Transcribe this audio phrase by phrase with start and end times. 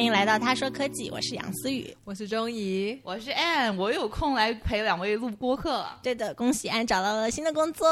[0.00, 6.00] 欢迎来到他说科技，我是杨思雨，我是钟怡，我是 Anne，我有空来陪两位录播客了。
[6.02, 7.86] 对的，恭喜安找到了新的工作，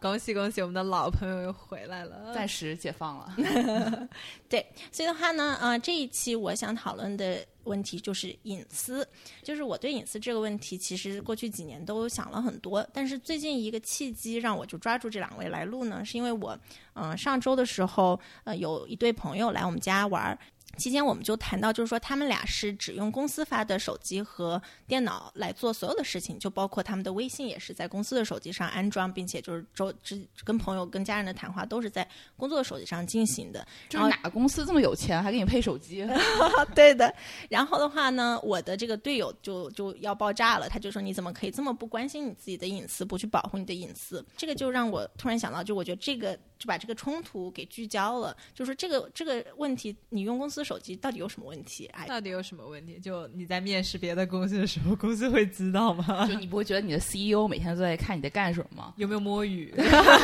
[0.00, 4.08] 恭喜恭喜，我们的老朋友又回来了，暂时解放了。
[4.48, 9.06] 对，所以的话呢，呃，这一期我想讨论的问题就是隐私，
[9.42, 16.58] 就是我对隐私这个问题，其实过去几年都想了很多，但是最近一个契机让我就抓住这两位来录呢，是因为我，
[16.94, 20.38] 嗯、上周的时候，呃，有一对朋友来我们家玩儿。
[20.76, 32.06] 期间我们就谈到，就是说他们俩是只用公司发的手机和电脑来做所有的事情，就包括他们的微信也是在公司的手机上安装，并且就是周之跟朋友、跟家人的谈话都是在
[32.36, 33.66] 工作的手机上进行的。
[33.88, 36.06] 就是哪个公司这么有钱，还给你配手机？
[36.74, 37.14] 对的。
[37.48, 44.24] 然后的话呢，我的这个队友就就要爆炸了，他就说你怎么可以这么不关心你自己的隐私，不去保护你的隐私？
[44.36, 51.86] 这个就让我突然想到，就我觉得这个就把这个冲突给聚焦了，就是这个这个问题，你用公司手机到底有什么问题？
[51.92, 52.98] 哎，到底有什么问题？
[52.98, 56.26] 就你在面试别的公司的时候，公司会知道吗？
[56.28, 58.94] 就你不会觉得你的 CEO 每天都在看你在干什么吗？
[58.96, 59.72] 有没有摸鱼？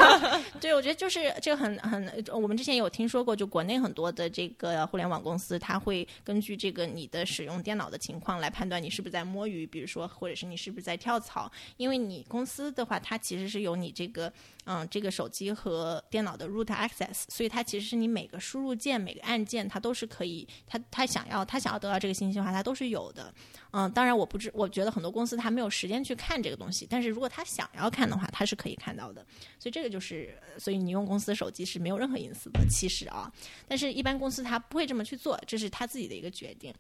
[0.61, 14.33] 对，我觉得就是这个很很，我们之前有听说过，就国内很多的这个互联网公司，它会根据这个你的使用电脑的情况来判断你是不是在摸鱼，比如说或者是你是不是在跳槽，因为你公司的话，它其实是有你这个
[14.65, 20.26] 嗯这个手机和电脑的 root access，所以它其实是你每个输入键、每个按键，它都是可以，
[20.67, 23.33] 他他想要他想要得到这个信息的话，他都是有的。
[23.73, 29.25] 嗯，当然我不知，我觉得很多公司他没有时间去看这个东西，但是如果他想要看的话，他是可以看到的。
[29.59, 33.31] 所以这个就是，所以你用公司手机是没有任何隐私的，其实啊，
[33.69, 36.73] 但是一般公司他不会这么去做，这是他自己的一个决定。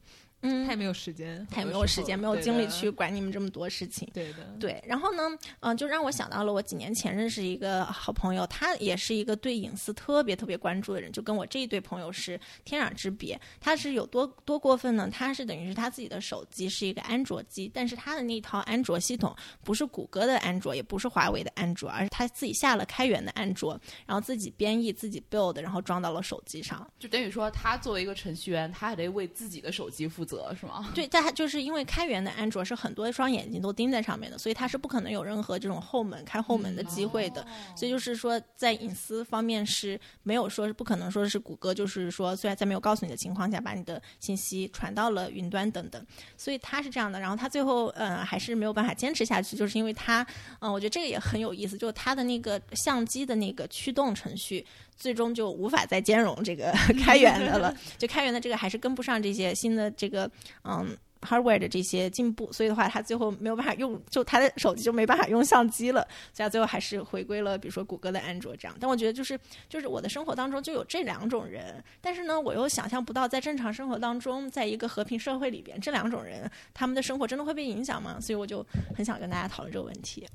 [0.42, 2.91] 嗯他也没有时间，他也没有时间，没有精力去。
[2.91, 4.09] 管你们这么多事情。
[4.15, 5.23] 对的，对，然后呢，
[5.61, 13.39] 嗯、就让我想到了我几年前认识一个好朋友，他也是一个对隐私特别特别关注的人，就跟我这一对朋友是天壤之别。
[13.61, 15.08] 他是有多多过分呢？
[15.11, 26.86] 他是等于是他自己的手机是一个安卓机，但是他的那一套安卓系统不是谷歌的安卓，也不是华为的安卓，而是他自己下了开源的安卓，然后自己编译、自己 build，然后装到了手机上。
[26.98, 30.91] 就等于说，他作为一个程序员，他还得为自己的手机负责，是吗？
[30.95, 37.47] 对，但它就是因为开源的安卓是很多双眼睛都盯在上面的，所以它是不可能有任何这种后门开后门的机会的。
[37.77, 46.05] 所以就是说，在隐私方面是没有说是不可能说是谷歌，就是说虽然在没有告诉你的情况下，把你的信息传到了云端等等。
[46.37, 50.27] 所以它是这样的，然后它最后呃还是没有办法坚持下去，就是因为它
[50.58, 54.67] 嗯、我觉得这个也很有意思，就是它的那个相机的那个驱动程序。
[54.96, 56.73] 最终就无法再兼容这个
[57.05, 60.30] 开源的了，就开源的这个还是跟不上这些新的这个
[60.64, 68.77] 嗯 hardware 的这些进步，所以的话，他最后没有办法用，就他的手机就没办法用相机了，所以他最后还是回归了比如说谷歌的安卓这样。
[68.79, 78.18] 但我觉得就是就是我的生活当中就有这两种人，但是呢，我又想象不到在正常生活当中，在一个和平社会里边，这两种人他们的生活真的会被影响吗？
[78.20, 78.64] 所以我就
[78.95, 80.27] 很想跟大家讨论这个问题。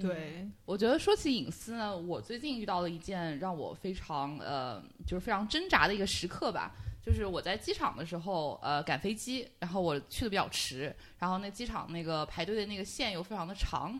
[0.00, 6.74] 对，我觉得说起隐私呢，我最近遇到了一件让我非常呃，就是非常挣扎的一个时刻吧。
[7.00, 13.98] 就是我在机场的时候，呃，赶飞机，然后我去的比较迟，然后那机场那个排队的那个线又非常的长，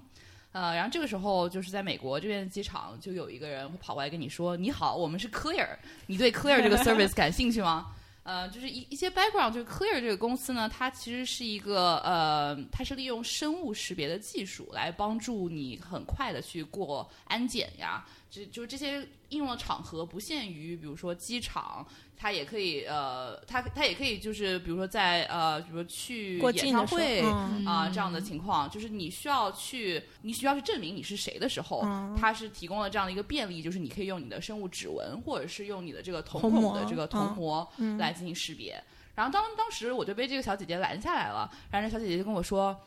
[0.53, 5.69] 呃，然后这个时候就是在美国这边的机场，就有一个人会跑过来跟你说：“你好，我们是 Clear，
[6.09, 7.95] 你对 Clear 这个 service 感兴趣吗？”
[8.29, 38.83] 呃，就是一一些 background，就是 Clear 这个公司呢，它其实是一个呃，它是利用生物识别的技术来帮助你很快的去过安检呀，就就是这些应用的场合不限于，比如说机场，它也可以呃，它它也可以就是比如说在呃，比如说去演唱会嗯啊、这样的情况，就是你需要去你需要去证明你是谁的时候，嗯它是提供了这样的一个便利，就是你可以用你的生物指纹或者是用你的这个瞳孔的这个瞳嗯膜来进行识别。
[39.15, 42.79] 然后当当时我就被这个小姐姐拦下来了，然后那小姐姐就跟我说。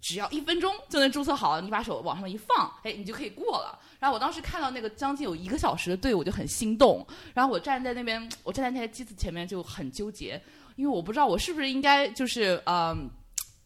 [0.00, 3.78] 只要一分钟就能注册好，你把手往上一放，哎，你就可以过了。
[3.98, 7.06] 然后我当时看到那个将近有一个小时的队伍，我就很心动。
[7.34, 10.40] 然后我站在那边，我站在那台机子前面就很纠结，
[10.76, 13.10] 因为我不知道我是不是应该就是嗯。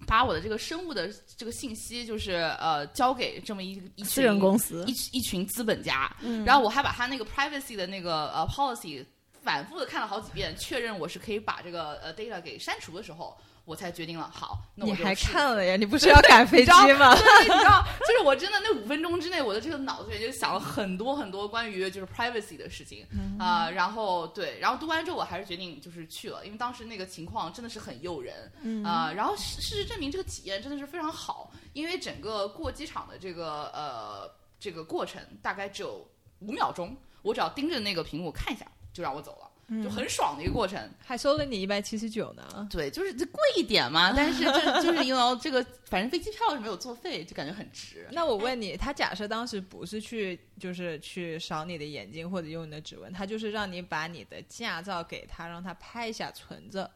[0.07, 9.05] 把我的这个生物的这个信息，就是呃，交给这么一一群私人公司一一群资本家，嗯然后我还把他那个 privacy 的那个呃 policy
[9.43, 13.37] 反复的看了好几遍，确认我是可以把这个呃 data 给删除的时候，
[13.71, 15.77] 我才决定了，好，那我你还看了呀？
[15.77, 17.15] 你不是要赶飞机吗？
[17.15, 23.07] 对，你知道，就是我真的那五分钟之内，我的这个脑子里就想了很多很多关于就是 privacy 的事情
[23.39, 28.51] 啊、然后对，然后读完之后我还是决定就是去了，因为当时那个情况真的是很诱人
[28.85, 34.29] 啊、然后事事实证明这个体验真的是非常好，因为整个过机场的这个呃
[34.59, 36.05] 这个过程大概只有
[36.41, 39.50] 五秒钟，我只要盯着那个屏幕看一下就让我走了。
[39.71, 40.79] 嗯就很爽的一个过程。
[41.03, 42.69] 还收了你一百七十九呢。
[42.71, 48.07] 对，就是这贵一点嘛，但是这就是因为这个，反正飞机票是没有作废，就感觉很值。
[48.13, 56.91] 那我问你，他假设当时不是去，就是去扫你的眼睛或者用你的指纹，他就是让你把你的驾照给他，让他拍一下存着。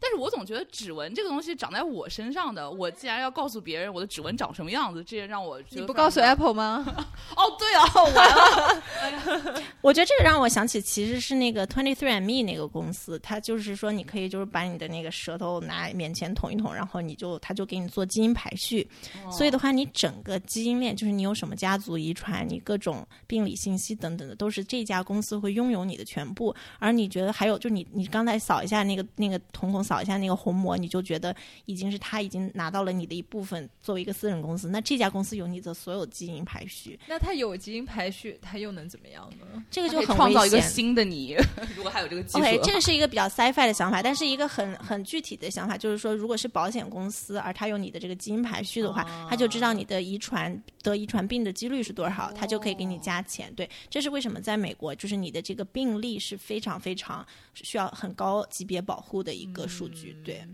[0.00, 6.84] 但是我总觉得指纹这个东西长在我身上的，我既然要告诉别人我的指纹长什么样子，这也让我你不告诉 Apple 吗？
[7.36, 18.88] 哦，对啊，完了， 我觉得这个让我想起，其实是那个 Twenty Three and Me 那个公司，它就是说你可以就是把你的那个舌头拿面前捅一捅，然后你就它就给你做基因排序。
[19.30, 26.54] 所以的话，你整个基因链就是你有什么家族遗传，你各种病理信息等等的，都是这家公司会拥有你的全部。
[26.78, 31.34] 而你觉得还有，就你你刚才扫一下那个那个瞳孔，扫一下那个虹膜，你就觉得
[31.66, 39.64] 已经是他已经拿到了你的一部分，作为一个私人公司，那这家公司有你的所有基因排序，那他有基因排序，他又能怎么样呢？
[39.68, 40.60] 这个就很危创造一个。
[40.60, 41.36] 新的你，
[41.74, 53.52] 如果还有这个技术 OK，这个是一个比较 sci-fi 的想法，但是一个很很具体的想法就是说，如果是保险公司，而他有你的这个基因排序的话，他就知道你的遗传得遗传病的几率是多少，他就可以给你加钱。
[53.54, 60.16] 对，这是为什么在美国，就是你的这个病例是非常非常需要很高级别保护的一个数据。
[60.24, 60.44] 对，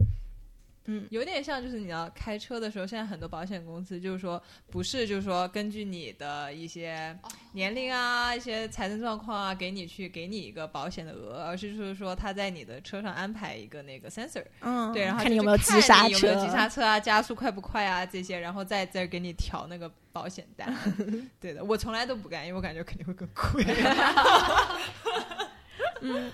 [0.89, 4.41] 嗯有点像，就是你要开车的时候，现在很多保险公司就是说，
[4.71, 7.19] 不是就是说根据你的一些
[7.53, 20.73] 年龄啊、一些财政状况啊，给你去给你一个保险的额，而是就是说他在你的车上安排一个那个 sensor，嗯，对，然后看你有没有急刹车，有没有急刹车啊，加速快不快啊这些，然后再再给你调那个保险单。
[21.41, 23.65] 对的，我从来都不干，因为我感觉肯定会更贵。
[26.03, 26.31] 嗯，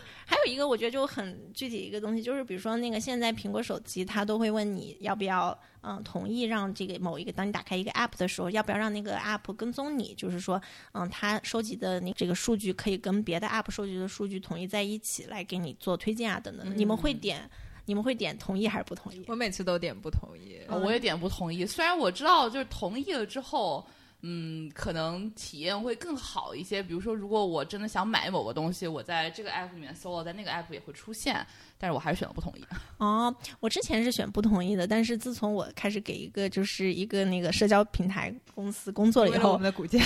[0.52, 10.60] 一个我觉得就很具体一个东西，就是比如说那个现在苹果手机，它都会问你要不要嗯同意让这个某一个，当你打开一个 app 的时候，要不要让那个 app 跟踪你，就是说
[10.92, 16.74] 嗯它收集的那这个数据可以跟别的 app 收集的数据统一在一起来给你做推荐啊等等的。
[16.74, 17.48] 你们会点
[17.84, 19.24] 你们会点同意还是不同意？
[19.26, 20.58] 我每次都点不同意。
[20.68, 21.66] 哦我也点不同意。
[21.66, 23.84] 虽然我知道，就是同意了之后，
[24.24, 26.80] 嗯，可能体验会更好一些。
[26.82, 31.44] 比如说，如果我真的想买某个东西，我在这个 app 里面搜了，在那个 app 也会出现，
[31.76, 32.64] 但是我还是选了不同意。
[32.98, 39.98] 哦，我之前是选不同意的，但是自从我开始给一个就是一个那个社交平台公司工作了以后我们，的股价，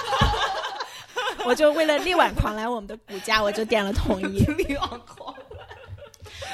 [1.46, 4.40] 我就为了力挽狂澜我们的股价，我就点了同意。
[4.40, 5.34] 力挽狂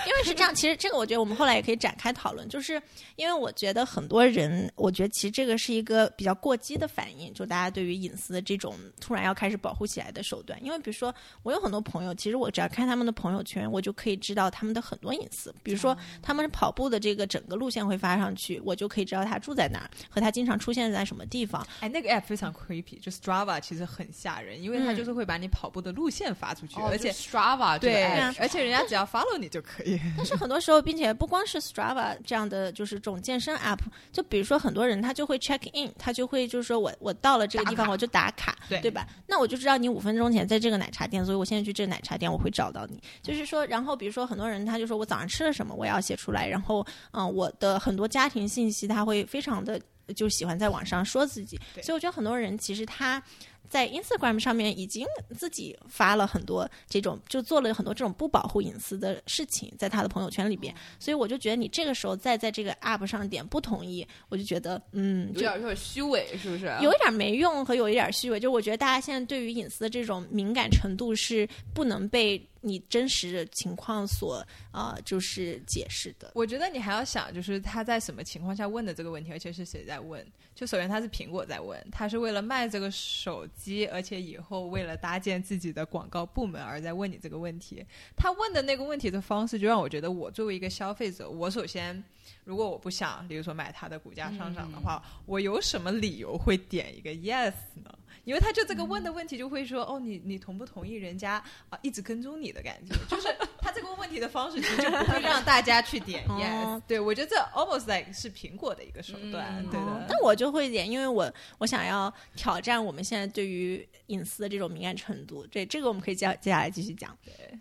[0.07, 2.81] 因为是这样，其实这个我觉得我们后来也可以展开讨论，就是
[3.17, 10.63] 因为我觉得很多人，我觉得其实这个是一个比较过激的反应，就大家对于隐私的这种突然要开始保护起来的手段。
[10.65, 21.67] 因为比如说，我有很多朋友，其实我只要看他们的朋友圈，我就可以知道他们的很多隐私，比如说他们跑步的这个整个路线会发上去，我就可以知道他住在哪儿和他经常出现在什么地方。
[21.81, 28.05] 哎，那个 app 非常 creepy，就 Strava 其实很吓人，因为它嗯就是会把你跑步的路线发出去，而且 Strava 对
[28.39, 29.72] 而且人家只要 follow 你就可以。
[30.17, 33.79] 但是很多时候，并且不光是 Strava 这样的，就是这种健身 app，
[34.13, 39.07] 就比如说很多人他就会 check in，他就会就是说我我到了这个地方我就打卡，对吧？
[39.27, 43.01] 那我就知道你五分钟前在这个奶茶店，所以我现在去这个奶茶店我会找到你。
[43.23, 49.81] 就是说，然后比如说很多人他就说我早上吃了什么，我要写出来，然后嗯，我的很多家庭信息他会非常的
[50.15, 53.23] 就喜欢在网上说自己，所以我觉得很多人其实他。
[53.69, 66.67] 在 Instagram 上面已经自己发了很多这种，就做了很多这种不保护隐私的事情，在他的朋友圈里边，所以我就觉得你这个时候再在这个 app 上点不同意，我就觉得嗯，有点有点虚伪，是不是？
[66.83, 76.33] 有一点没用和有一点虚伪，就我觉得大家现在对于隐私的这种敏感程度是不能被你真实的情况所呃就是解释的。
[76.35, 80.25] 我觉得你还要想，就是他在什么情况下问的这个问题，而且是谁在问？
[80.63, 87.85] 就首先他是苹果在问，他是为了卖这个手机，而且以后为了搭建自己的广告部门而在问你这个问题。
[88.17, 92.01] 他问的那个问题的方式，就让我觉得我作为一个消费者，我首先
[92.45, 97.93] 如果我不想，比如说买它的股价上涨的话，我有什么理由会点一个 yes 呢？
[98.25, 102.95] 因为他就这个问的问题就会说，哦，你你同不同意人家啊一直跟踪你的感觉？
[103.09, 103.29] 就是
[103.61, 106.83] 他这个问问题的方式，其实就不会让大家去点 yes 哦。
[106.87, 110.07] 对我觉得这 almost like 是苹果的一个手段，嗯对的。
[110.09, 115.47] 但我就会点，因为我我想要挑战我们现在对于隐私的这种敏感程度。
[115.47, 117.17] 对这个我们可以接接下来继续讲。
[117.25, 117.59] 对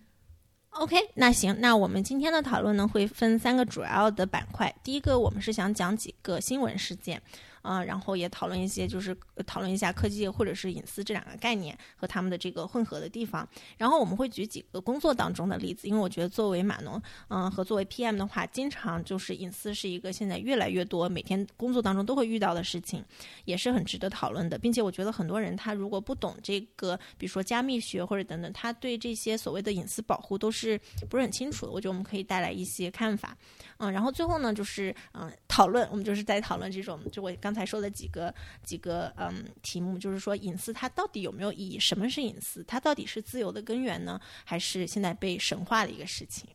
[0.72, 4.74] OK，那行，那我们今天的讨论呢会分三个主要的板块。
[4.82, 7.22] 第一个，我们是想讲几个新闻事件。
[7.62, 9.16] 啊、然后也讨论一些就是
[9.46, 13.48] 讨论一下科技或者是隐私这两个概念和他们的这个混合的地方。
[13.78, 23.04] 然后我们会举几个工作当中的例子，因为我觉得作为码农，嗯、和作为 PM 的话，经常就是隐私是一个现在越来越多每天工作当中都会遇到的事情，
[23.46, 31.72] 也是很值得讨论的，并且我觉得很多人他如果不懂这个，比如说加密学或者等等，他对这些所谓的隐私保护都是不是很清楚的。
[31.72, 33.38] 我觉得我们可以带来一些看法，
[33.78, 41.78] 嗯，然后最后呢就是嗯讨论，我们就是在讨论这种就我刚刚才说的几个几个嗯题目，就是说隐私它到底有没有意义？
[41.78, 42.64] 什么是隐私？
[42.64, 46.48] 它到底是自由的根源呢，还是现在被神化的一个事情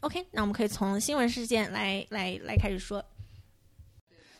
[0.00, 3.04] ？OK，那我们可以从新闻事件来来来开始说。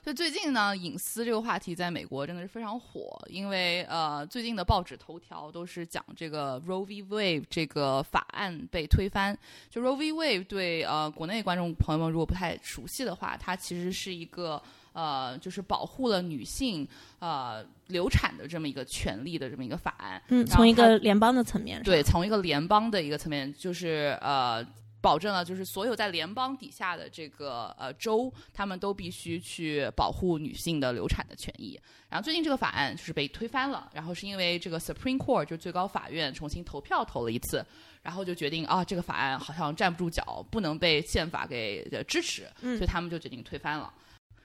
[0.05, 7.03] 就最近呢，隐私这个话题在美国真的是非常火，因为呃，最近的报纸头条都是讲这个 Roe v.
[7.03, 9.39] Wade 这个法案被推翻。
[9.69, 10.13] 就 Roe v.
[10.15, 14.63] Wade 对呃国内观众朋友们如果不太熟悉的话，它其实是一个
[14.99, 16.87] 呃就是保护了女性
[17.21, 20.21] 呃流产的这么一个权利的这么一个法案。
[20.29, 24.67] 嗯，从一个联邦的层面，对，从一个联邦的一个层面，就是呃，
[25.01, 31.79] 保证了就是所有在联邦底下的这个呃州，他们都必须去保护女性的流产的权益。
[32.11, 37.65] 然后最近这个法案就是被推翻了，然后是因为这个 Supreme Court 就最高法院重新投票投了一次，
[38.03, 43.93] 然后就决定啊，这个法案好像站不住脚，不能被宪法给呃支持，嗯所以他们就决定推翻了。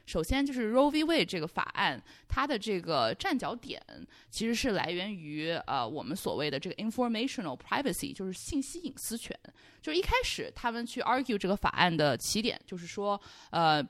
[0.05, 1.03] 首先就是 Roe v.
[1.03, 3.81] Wade 这个法案，它的这个站脚点
[4.29, 9.37] 其实是来源于呃我们所谓的这个 informational privacy，就是信息隐私权。
[9.81, 13.19] 就是一开始他们去 argue 这个法案的起点，就是说
[13.51, 13.85] 呃。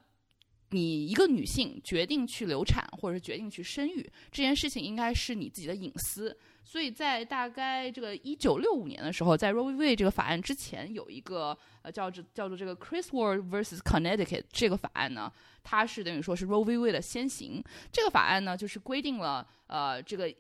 [0.70, 6.36] 你一个女性决定去流产或者是决定去生育这件事情，应该是你自己的隐私。
[6.64, 9.74] 所以在大概这个一九六五年的时候，在 Roe v.
[9.74, 15.32] Wade 这个法案之前，有一个呃叫做叫做这个 Criswell vs Connecticut 这个法案呢，
[15.64, 16.78] 它是等于说是 Roe v.
[16.78, 17.64] Wade 的先行。
[17.92, 20.34] 这个法案呢，就是规定了呃这个。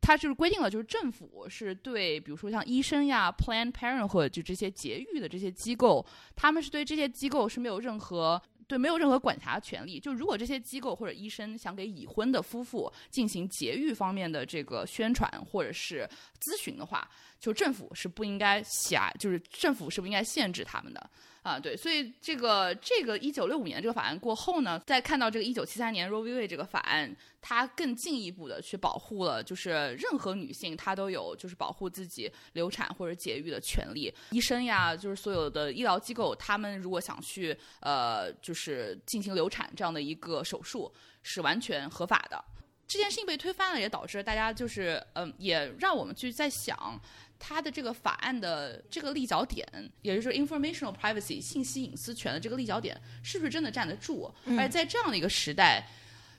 [0.00, 9.98] 它就是规定了，就是政府是对，比如说像医生呀、Planned Parenthood 就这些节育的这些机构，他们是对这些机构是没有任何对没有任何管辖权利。
[9.98, 16.08] 就如果这些机构或者医生想给已婚的夫妇进行节育方面的这个宣传或者是
[16.40, 17.10] 咨询的话，
[17.40, 21.10] 就政府是不应该辖，就是政府是不应该限制他们的。
[21.42, 26.32] 啊，对，所以这个这个一九六五年这个法案过后呢，再看到这个一九七三年 Roe v.
[26.32, 34.12] Wade 这个法案，它更进一步的去保护了，就是任何女性她都有就是保护自己流产或者节育的权利。
[34.30, 40.92] 医生呀，就是所有的医疗机构，他们如果想去呃就是进行流产这样的一个手术，
[41.22, 42.44] 是完全合法的。
[42.86, 47.00] 这件事情被推翻了，也导致大家就是嗯，也让我们去在想。
[47.38, 49.66] 它的这个法案的这个立脚点，
[50.02, 54.32] 也就是 informational privacy 信息隐私权的这个立脚点，是不是真的站得住？
[54.58, 55.86] 而在这样的一个时代，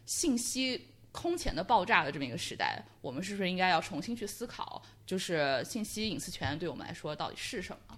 [0.05, 7.97] 信息空前的爆炸的这么一个时代，我们是不是应该要重新去思考，就是信息隐私权对我们来说到底是什么？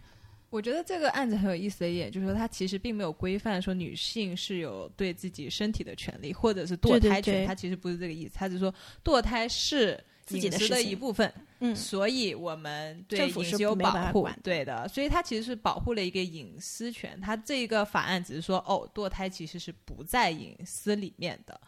[0.50, 9.98] 我觉得这个案子很有意思的一点，就是说它其实并没有规范说女性是有对自己身体的权利，或者是堕胎权，对对对它其实不是这个意思，它只是说堕胎是
[10.32, 11.76] 自己隐私的的事情一部分，嗯。
[11.76, 17.20] 所以我们对政府是隐私有保护对的，所以它其实是保护了一个隐私权。
[17.20, 21.60] 它这个法案只是说，哦，堕胎其实是不在隐私里面的，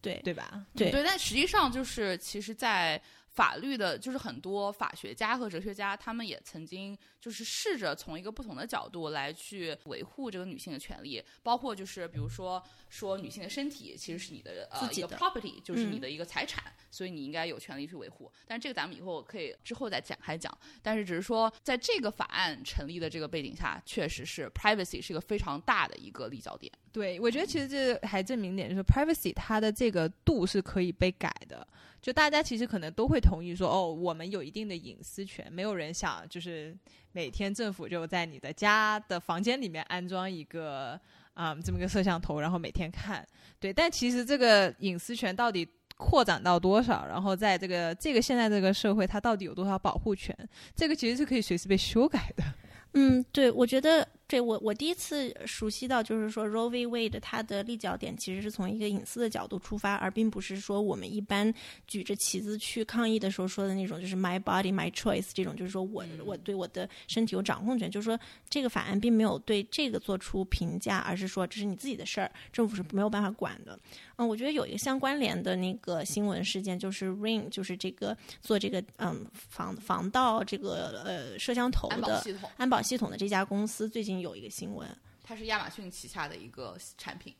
[0.00, 0.20] 对。
[0.22, 0.66] 对吧？
[0.74, 18.30] 对对，但实际上就是，其实，在法律的，就是很多法学家和哲学家，他们也曾经就是试着从一个不同的角度来去维护这个女性的权利，包括就是比如说说女性的身体其实是你的呃一个自己的 property，就是你嗯的一个财产，所以你应该有权利去维护。
[18.46, 20.56] 但这个咱们以后可以之后再展开讲。
[20.80, 26.72] 但是只是说，在这个法案成立的这个背景下，确实是 privacy 是一个非常大的一个立脚点。
[26.92, 31.66] 对，我觉得其实这还证明一点，就是 privacy 它的这个度是可以被改的。
[32.00, 36.76] 就大家其实可能都会同意说，哦，我们有一定的隐私权，没有人想就是
[37.16, 41.00] 每天政府就在你的家的房间里面安装一个
[41.32, 43.26] 啊、这么个摄像头，然后每天看。
[43.58, 50.36] 对，但其实这个隐私权到底扩展到多少，然后在这个这个现在这个社会，它到底有多少保护权，
[50.74, 52.44] 这个其实是可以随时被修改的。
[52.92, 56.86] 嗯，对，我觉得对我我第一次熟悉到，就是说 Roe v.
[56.86, 61.52] Wade 它的立脚点其实是从一个隐私的角度出发，而并不是说我们一般
[61.86, 68.18] 举着旗子去抗议的时候说的那种，就是 My body, my choice 这种，就是说我我对我的身体有掌控权，就是说
[68.50, 73.78] 这个法案并没有对这个做出评价，而是说这是你自己的事儿，政府是没有办法管的。
[74.16, 82.24] 嗯，我觉得有一个相关联的那个新闻事件，就是 Ring，就是这个做这个嗯防防盗这个呃摄像头的
[82.56, 84.88] 安保系统的这家公司最近有一个新闻，
[85.22, 87.34] 它是亚马逊旗下的一个产品。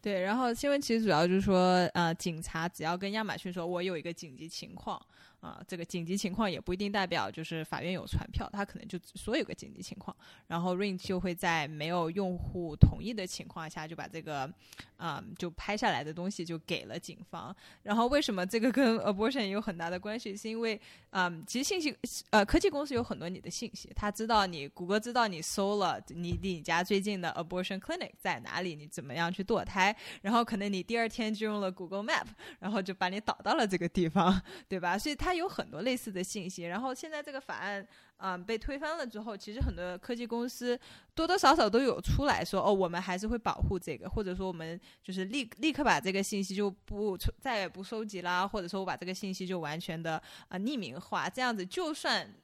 [0.00, 5.00] 对，然后新闻其实主要就是说，呃，警察只要跟亚马逊说，我有一个紧急情况。
[5.40, 10.16] 啊，这个紧急情况也不一定代表就是法院有传票，他可能就说有个紧急情况，
[10.46, 14.52] 然后 Ring 就会在没有用户同意的情况下就把这个，
[14.96, 17.54] 啊，就拍下来的东西就给了警方。
[17.82, 20.36] 然后为什么这个跟 abortion 有很大的关系？
[20.36, 21.96] 是因为，嗯，其实信息，
[22.30, 32.26] 呃，科技公司有很多你的信息，他知道你，谷歌知道你搜了你离你家最近的 abortion clinic 在哪里，你怎么样去堕胎，然后可能你第二天就用了 Google Map，
[32.58, 34.98] 然后就把你导到了这个地方，对吧？
[34.98, 35.36] 所以他。
[35.36, 40.80] 有很多类似的信息，然后现在这个法案啊被推翻了之后，其实很多科技公司
[41.14, 50.16] 多多少少都有出来说，哦，我们还是会保护这个，或者说我们就是立立刻把这个信息就不再也不收集啦，或者说我把这个信息就完全的
[50.48, 52.34] 啊匿名化，这样子就算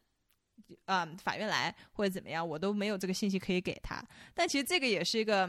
[0.84, 4.06] 啊法院来或者怎么样，我都没有这个信息可以给他。
[4.34, 5.48] 但其实这个也是一个。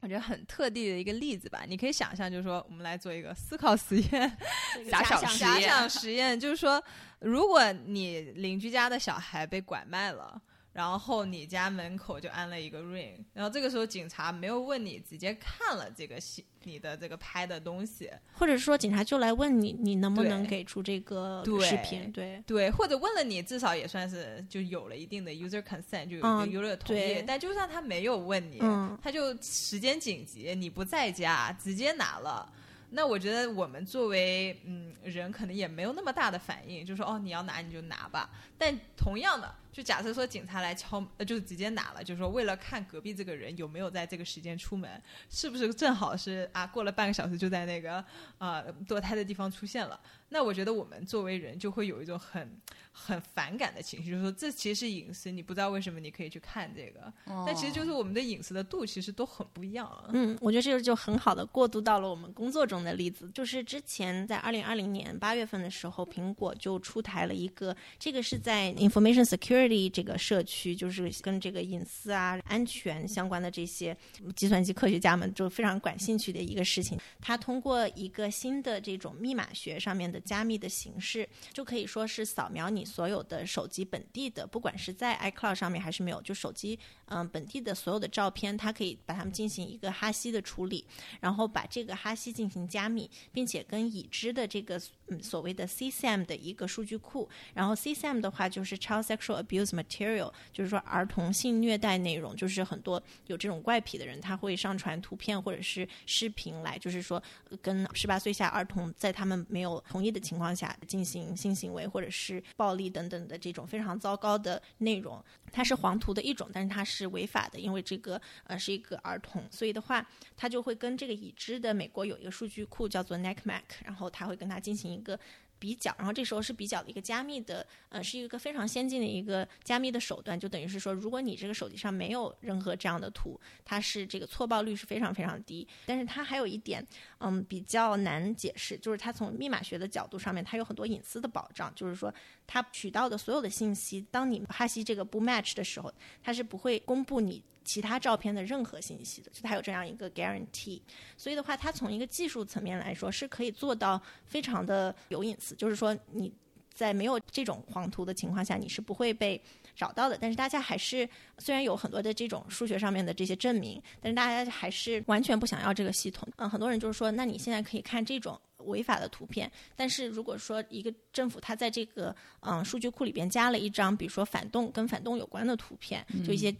[0.00, 4.36] 我觉得很特地的一个例子吧，你可以想象，就是说，我们来做一个思考实验，
[4.90, 6.82] 假想实验假想实验，就是说，
[7.18, 10.40] 如果你邻居家的小孩被拐卖了。
[10.78, 22.12] 然后你家门口就安了一个 ring，然后这个时候警察没有问你，直接看了这个戏，你的这个拍的东西，或者说警察就来问你，你能不能给出这个视频？
[22.12, 27.24] 对对，或者问了你，至少也算是就有了一定的 user consent，就有一个 user 同意。
[27.26, 28.60] 但就算他没有问你，
[29.02, 32.48] 他就时间紧急，你不在家，直接拿了。
[32.90, 38.30] 那我觉得我们作为嗯人，可能也没有那么大的反应，就说哦你要拿你就拿吧。
[38.56, 39.54] 但同样的。
[39.70, 48.04] 就假设说警察来敲，呃，就直接拿了，就是说为了看隔壁这个人有没有在这个时间出门，是不是正好是啊，过了半个小时就在那个
[48.38, 50.00] 呃堕胎的地方出现了。
[50.30, 52.58] 那我觉得我们作为人就会有一种很
[53.00, 57.12] 很反感的情绪，就是说这其实是隐私，你不知道为什么你可以去看这个，
[57.46, 59.88] 但其实就是我们的隐私的度其实都很不一样。
[60.12, 69.88] 嗯，我觉得这个就很好的过渡到了我们工作中的例子，就是之前在二零二零年八月份的时候，苹果就出台了一个，这个是在 Information Security。
[69.90, 73.96] 这个社区就是跟这个隐私啊、安全相关的这些
[74.34, 76.98] 计算机科学家们就非常感兴趣的一个事情。
[77.20, 90.84] 它通过一个新的这种密码学上面的加密的形式，就可以说是扫描你所有的手机本地的，不管是在 iCloud 上面还是没有，就手机嗯本地的所有的照片，它可以把它们进行一个哈希的处理，
[91.20, 99.68] 然后把这个哈希进行加密，并且跟已知的这个嗯所谓的 CSAM 的一个数据库，然后 CSAM 的话就是 Child Sexual Abuse。
[99.68, 107.22] material，就是说儿童性虐待内容，就是很多有这种怪癖的人，他会上传图片或者是视频来，就是说
[107.60, 115.22] 跟十八岁以下儿童在他们没有同意的情况下进行性行为或者是暴力力等等的这种非常糟糕的内容。
[115.52, 125.18] 它是黄图的一种，但是它是违法的，因为这个呃是一个儿童，所以的话，它就会跟这个已知的美国有一个数据库叫做 NECMAC，然后它会跟它进行一个。
[125.58, 135.66] 比较，然后这时候是比较的一个加密的，呃，是一个非常先进的一个加密的手段，就等于是说，如果你这个手机上没有任何这样的图，它是这个错报率是非常非常低。
[135.86, 136.86] 但是它还有一点，
[137.18, 142.12] 嗯，比较难解释，就是它从密码学的角度上面，它有很多隐私的保障，就是说
[142.46, 145.92] 它取到的所有的信息，当你哈希这个不 match 的时候，
[146.22, 147.42] 它是不会公布你。
[147.68, 150.80] 其他照片的任何信息的，就它有这样一个 guarantee，
[151.18, 156.32] 所以的话，它从一个技术层面来说是可以做到非常的有隐私，就是说你
[156.72, 159.38] 在没有这种黄图的情况下，你是不会被
[159.76, 160.16] 找到的。
[160.18, 166.26] 但是大家还是虽然有很多的这种数学上面的这些证明，但是大家还是完全不想要这个系统。
[166.36, 168.40] 嗯，很多人就是说，那你现在可以看这种。
[168.58, 176.54] 违法的图片，但是如果说一个政府它在这个嗯数据库里边加了一张，比如说反动跟反动有关的图片，就一些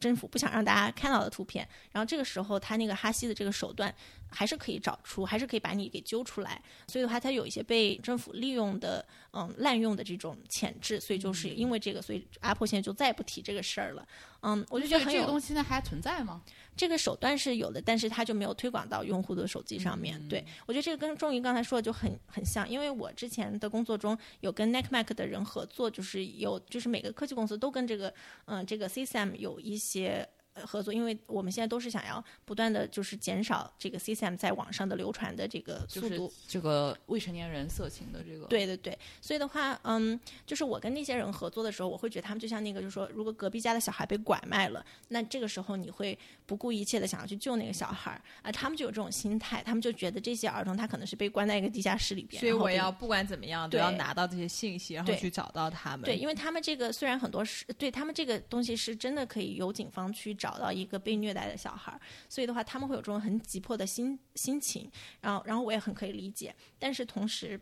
[0.00, 3.94] 政府不想让大家看到的图片，然后这个时候它那个哈希的这个手段
[4.34, 14.06] 还是可以找出，还是可以把你给揪出来，所以的话它有一些被政府利用的嗯滥用的这种潜质，所以就是因为这个，所以 Apple 现在就再也不提这个事儿了。
[14.40, 16.42] 嗯，我就觉得这个东西现在还存在吗？
[16.76, 20.20] 这个手段是有的，但是它就没有推广到用户的手机上面。
[20.28, 28.12] 对我觉得这个跟仲怡刚才说的就很很像，因为我之前的工作中有跟 NECMAC 的人合作，就是有就是每个科技公司都跟这个
[28.46, 30.28] 嗯这个 CSAM 有一些。
[30.62, 38.46] 合作，因为我们现在都是想要不断的就是减少这个 CSM 在网上的流传的这个速度，这个未成年人色情的这个。
[38.46, 56.02] 对对对，所以的话，嗯，就是我跟那些人合作的时候，我会觉得他们就像那个，就是说，如果隔壁家的小孩被拐卖了，那这个时候你会不顾一切的想要去救那个小孩啊，他们就有这种心态，他们就觉得这些儿童他可能是被关在一个地下室里边， 所以我要不管怎么样都要拿到这些信息，然后去找到他们。
[56.04, 60.32] 对，因为他们这个虽然很多是对他们这个东西是真的可以由警方去。
[60.44, 64.90] 找到一个被虐待的小孩儿，所以的话他们会有这种很急迫的心心情，
[65.22, 67.58] 然后然后我也很可以理解，但是同时。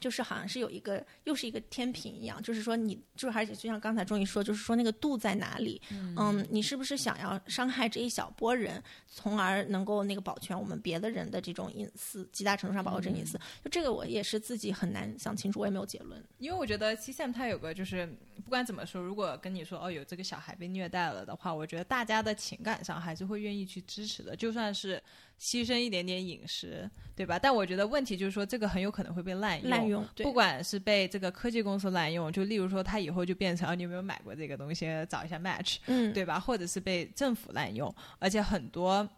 [0.00, 5.80] 就是好像是有一个，又是一个天平一样，就是说你，就是而且就像刚才终于说，就是说那个度在哪里？
[5.90, 13.38] 嗯，你是不是想要伤害这一小波人，从而能够那个保全我们别的人的这种隐私，极大程度上保护这隐私？
[13.62, 16.18] 就这个我也是自己很难想清楚，我也没有结论。
[16.38, 18.06] 因为我觉得 C Sam 他有个就是
[18.42, 25.02] 不管怎么说，如果跟你说哦有这个小孩被虐待了的话，我觉得大家的情感上还是会愿意去支持的，就算是。
[25.40, 27.38] 牺牲一点点饮食，对吧？
[27.38, 29.70] 但我觉得问题就是说，这个很有可能会被滥用。
[29.70, 34.86] 滥用，不管是被这个科技公司滥用，就例如说，他以后就变成啊，你有没有买过这个东西？
[35.08, 36.38] 找一下 match，嗯，对吧？
[36.38, 39.08] 或者是被政府滥用，而且很多。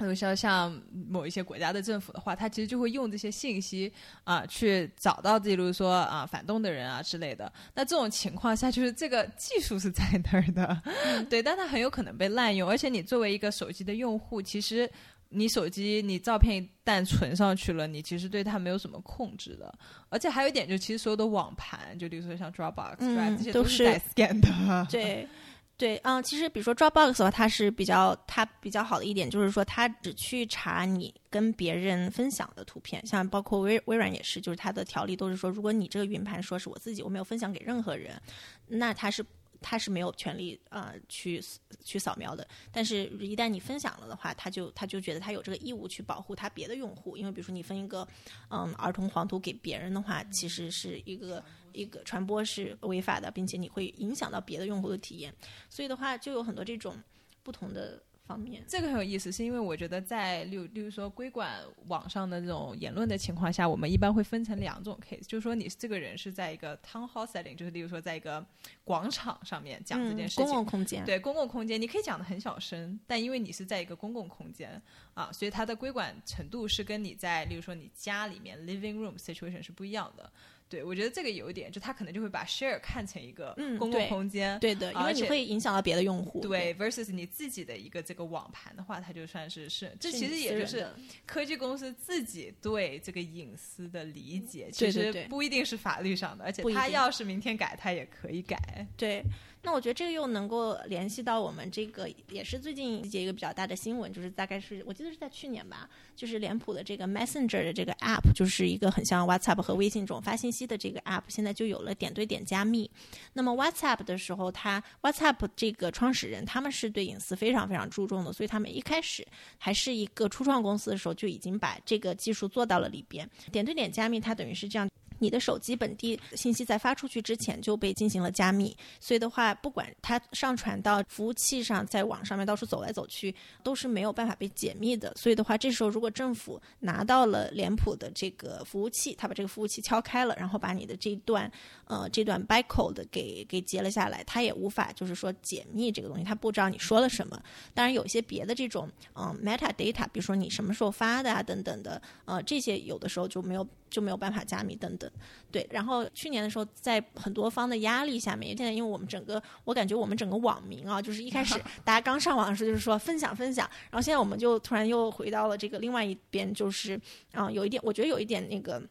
[0.00, 7.52] 比如说像某一些国家的政府的话，他其实就会用这些信息啊，去找到，比如说啊反动的人啊之类的。
[7.74, 10.82] 那这种情况下，就是这个技术是在那儿的，
[11.28, 12.70] 对，但它很有可能被滥用。
[12.70, 14.88] 而且你作为一个手机的用户，其实
[15.30, 19.72] 你手机你照片一旦存上去了，你其实对它没有什么控制的。
[20.08, 25.28] 而且还有一点，就其实所有的网盘，就比如说像 Dropbox、Drive 这些都是带 scan 的，对。
[25.76, 38.20] 对，嗯，其实比如说 Dropbox 的话，它是比较它比较好的一点，就是说它只去查你跟别人分享的图片，像包括微微软也是，就是它的条例都是说，如果你这个云盘说是我自己，我没有分享给任何人，
[38.66, 39.24] 那它是。
[39.60, 41.42] 他是没有权利呃去
[41.82, 48.06] 去扫描的，但是一旦你分享了的话，他就他就觉得他有这个义务去保护他别的用户，因为比如说你分一个
[48.50, 55.34] 嗯儿童黄图给别人的话，其实是一个一个传播是违法的，并且你会影响到别的用户的体验，
[55.68, 56.96] 所以的话就有很多这种
[57.42, 58.02] 不同的。
[58.28, 68.44] 方面，这个很有意思，是因为我觉得在例例如说规管网上的这种言论的情况下，我们一般会分成两种 case，就是说你这个人是在一个 town hall setting，就是例如说在一个
[68.84, 74.80] 广场上面讲这件事情，公共空间，对公共空间，你可以讲的很小声，但因为你是在一个公共空间
[75.14, 80.30] 啊，所以它的规管程度是跟你在例如说你家里面 living room situation 是不一样的。
[80.68, 86.40] 对，我觉得这个有一点，就他可能就会把 share 看成一个公共空间，对的，因为你会影响到别的用户。
[86.40, 90.86] 对，versus 你自己的一个这个网盘的话，它就算是是，这其实也就是
[91.26, 98.86] 科技公司自己对这个隐私的理解，其实不一定是法律上的，而且他要是明天改，他也可以改。
[98.96, 99.22] 对。
[99.62, 112.88] 那我觉得这个又能够联系到我们这个，也是最近一节一个比较大的新闻，就是大概是我记得是在去年吧，就是脸谱的这个 Messenger 的这个 App，就是一个很像 WhatsApp 和微信这种发信息的这个 App，现在就有了点对点加密。
[113.32, 119.26] 那么 WhatsApp 的时候，它 WhatsApp 这个创始人他们是对隐私非常非常注重的，所以他们一开始
[119.58, 123.28] 还是一个初创公司的时候就已经把这个技术做到了里边。
[123.50, 124.88] 点对点加密，它等于是这样。
[125.18, 135.12] 你的手机本地信息在发出去之前就被进行了加密，所以的话，不管它上传到服务器上，在网上面到处走来走去，都是没有办法被解密的。
[135.16, 141.50] 所以的话，这时候如果政府拿到了脸谱的这个服务器，他把这个服务器敲开了，然后把你的这段
[141.86, 147.40] 呃这段 bytecode 给给截了下来，他也无法就是说解密这个东西，他不知道你说了什么。
[147.74, 153.66] 当然，有一些别的这种嗯 metadata，比如说你什么时候发的啊等等的，呃，这些有的时候就没有。
[153.90, 155.07] 就没有办法加密等等，
[155.50, 155.66] 对。
[155.70, 167.00] 然后去年的时候，在很多方的压力下面，现在因为我们整个，我感觉我们整个网民啊，就是一开始 大家刚上网的时候，就是说分享分享，然后现在我们就突然又回到了这个另外一边，就是
[167.32, 168.82] 啊，有一点，我觉得有一点那个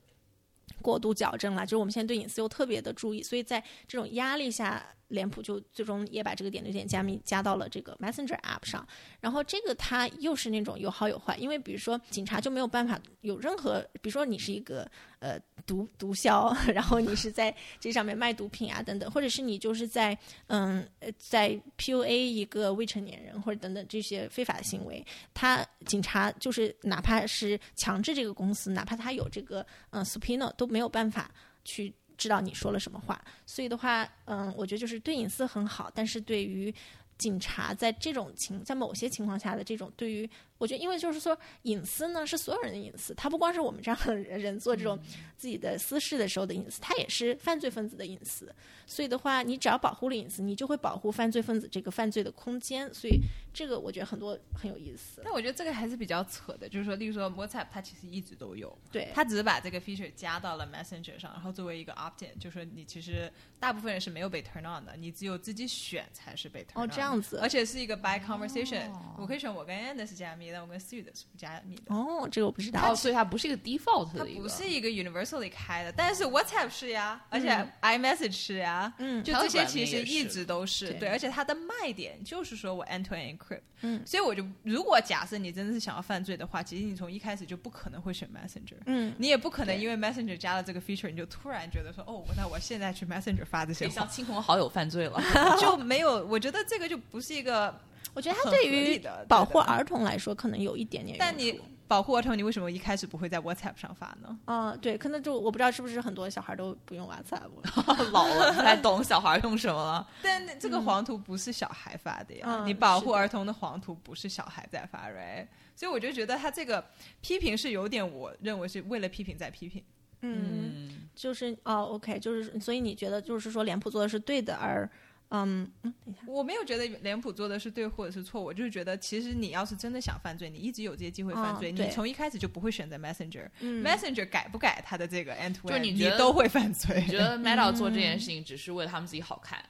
[0.81, 4.85] 过度矫正了，就是我们现在对隐私又特别的注意，所以在这种压力下。
[5.09, 8.85] 脸谱就最终也把这个点对点加密加到了这个 Messenger App 上，
[9.19, 14.89] 然后这个它又是那种有好有坏，因为比如说警察就没有办法有任何，比如说你是一个
[15.19, 20.17] 呃毒毒枭，然后你是在这上面卖毒品啊等等，或者是你就是在
[20.47, 20.85] 嗯
[21.17, 31.31] 在 PUA 一个未成年人或者等等这些非法的行为，他警察就是哪怕是强制这个公司，哪怕他有这个嗯 subpoena 都没有办法
[31.63, 31.93] 去。
[32.17, 36.73] 知道你说了什么话，所以的话，嗯，我觉得就是对隐私很好，但是对于
[37.17, 40.29] 警察在这种情在某些情况下的这种对于。
[40.57, 44.97] 我觉得，因为就是说，隐私呢是所有人的隐私，它不光是我们这样的人做这种
[45.37, 48.53] 自己的私事的时候的隐私，它也是犯罪分子的隐私。
[48.85, 52.91] 所以的话，你只要保护了隐私，你就会保护犯罪分子这个犯罪的空间。
[52.93, 53.19] 所以
[53.53, 55.21] 这个我觉得很多很有意思。
[55.23, 66.83] 但我觉得这个还是比较扯的，就是说，例如说 WhatsApp 它其实一直都有，对，它只是把这个 feature 加到了 Messenger 上，然后作为一个 option，就是说你其实大部分人是没有被 turn on 的，你只有自己选才是被 turn on。
[66.83, 70.46] 哦，这样子，而且是一个 by conversation，我可以选我跟 Anne 是加密。
[70.47, 71.93] 密，但我跟思雨的是不加密的。
[71.93, 72.91] 哦，这个我不知道。
[72.91, 77.49] 哦，所以它不是一个 default 的一个，不是一个 universally 开的，但是 WhatsApp 是呀，而且
[77.81, 84.01] iMessage 是呀，嗯就这些其实一直都是对对，而且它的卖点就是说我 end to end encrypt，嗯。
[84.05, 95.21] 所以我就如果假设你真的是想要犯罪的话，其实你从一开始就不可能会选 Messenger，嗯，你也不可能因为 Messenger 加了这个 feature，你就突然觉得说哦，那我现在去 Messenger 发这些可以向，亲朋好友犯罪了。
[95.59, 97.79] 就没有，我觉得这个就不是一个
[98.17, 101.17] 我觉得它对于保护儿童来说，可能有一点点。
[101.19, 104.39] 但你保护儿童，你为什么一开始不会在 WhatsApp 上发呢？
[104.45, 107.47] 啊、对，可能就我不知道是不是很多小孩都不用 WhatsApp。
[108.11, 110.09] 老了不太懂小孩用什么了。
[110.23, 115.45] 但这个黄图不是小孩发的呀，嗯你保护儿童的黄图不是小孩在发，right？
[115.75, 116.83] 所以我就觉得他这个
[117.21, 119.83] 批评是有点，我认为是为了批评在批评。
[120.21, 124.89] 嗯，嗯，就是哦，OK，就是所以你觉得就是说脸谱做的是对的，而
[125.29, 133.49] 嗯嗯，等一下，我没有觉得脸谱做的是对或者是错，我就是觉得其实你要是真的想犯罪，你一直有这些机会犯罪，嗯你从一开始就不会选择 Messenger。
[133.59, 137.03] 嗯 Messenger 改不改它的这个 end to 就你觉得都会犯罪。
[137.05, 139.63] 你觉得 Meta 做这件事情只是为了他们自己好看？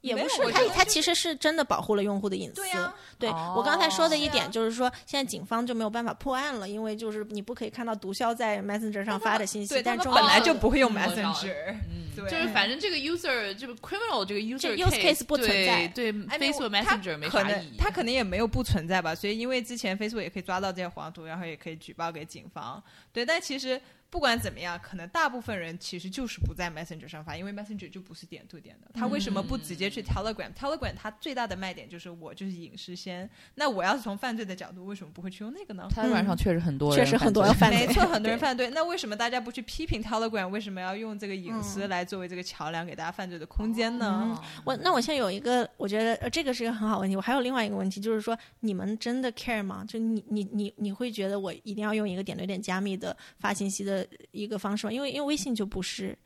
[0.00, 2.56] 也不是它它我觉得就其实是真的保护了用户的隐私。
[2.56, 11.54] 对啊对哦我刚才说的一点就是说，现在警方就没有办法破案了，因为就是你不可以看到毒枭在 Messenger 上发的信息，但中本来就不会用 Messenger。
[11.90, 17.68] 嗯，对就是反正这个 user 这个 criminal 这个 user 这 use case 不存在对对 Facebook Messenger 没可啥意义。
[17.68, 22.82] 能他可能也没有不存在吧，所以因为之前 Facebook 也可以抓到这些黄图，然后也可以举报给警方。
[23.12, 28.90] 对，但其实不管怎么样，可能大部分人其实就是不在 Messenger 上发，因为 Messenger 就不是点对点的。
[28.94, 33.28] 他为什么不直接去 Telegram？Telegram 它最大的卖点就是我就是隐私先。
[33.56, 38.70] 那我要是从犯罪的角度，为什么不会去用那个呢？？Telegram 上确实很多人确实很多人犯罪没错，很多人犯罪。
[38.70, 40.48] 那为什么大家不去批评 Telegram？
[40.48, 44.34] 为什么要用这个隐私来作为这个桥梁给大家犯罪的空间呢？
[44.34, 47.14] 哦我那我现在有一个，我觉得、呃、这个是一个很好问题。
[47.14, 49.84] 我还有另外一个问题，就是说你们真的 care 吗？
[49.86, 53.97] 就你你你你会觉得我一定要用一个点对点加密的发信息的
[54.30, 54.92] 一个方式吗？
[54.92, 56.16] 因为因为微信就不是，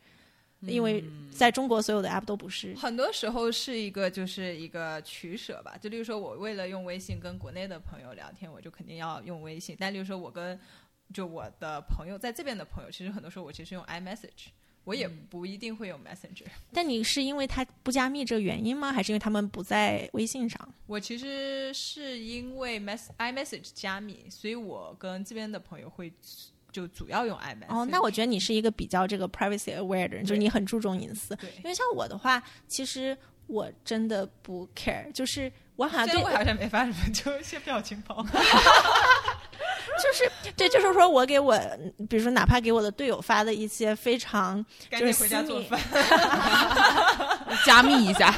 [0.61, 2.73] 因为在中国所有的 app 都不是。
[2.75, 9.75] 很多时候是一个就是一个取舍吧，就例如说我为了用微信跟国内的朋友聊天，我就肯定要用微信。
[9.79, 10.59] 但例如说我跟
[11.13, 14.47] 就我的朋友在这边的朋友，其实很多时候我其实用 iMessage，
[14.83, 16.45] 我也不一定会用 Messenger。
[16.71, 18.91] 但你是因为它不加密这个原因吗？
[18.91, 20.73] 还是因为他们不在微信上？
[20.87, 26.11] 我其实是因为 Mess iMessage 加密，所以我跟这边的朋友会
[26.73, 27.69] 就主要用 iMessage。
[27.69, 31.33] 哦，那我觉得你是一个比较这个 privacy aware 的人，就是你很注重隐私。
[31.37, 33.15] 对因为像我的话，其实
[33.47, 38.25] 我真的不 care，就是我好像对我好像没发什么，就一些表情包。
[40.01, 41.55] 就是对，就是说我给我，
[42.09, 45.79] 比如说哪怕给我的队友发的一些非常赶紧就是私密回家做饭。
[47.65, 48.31] 加密一下，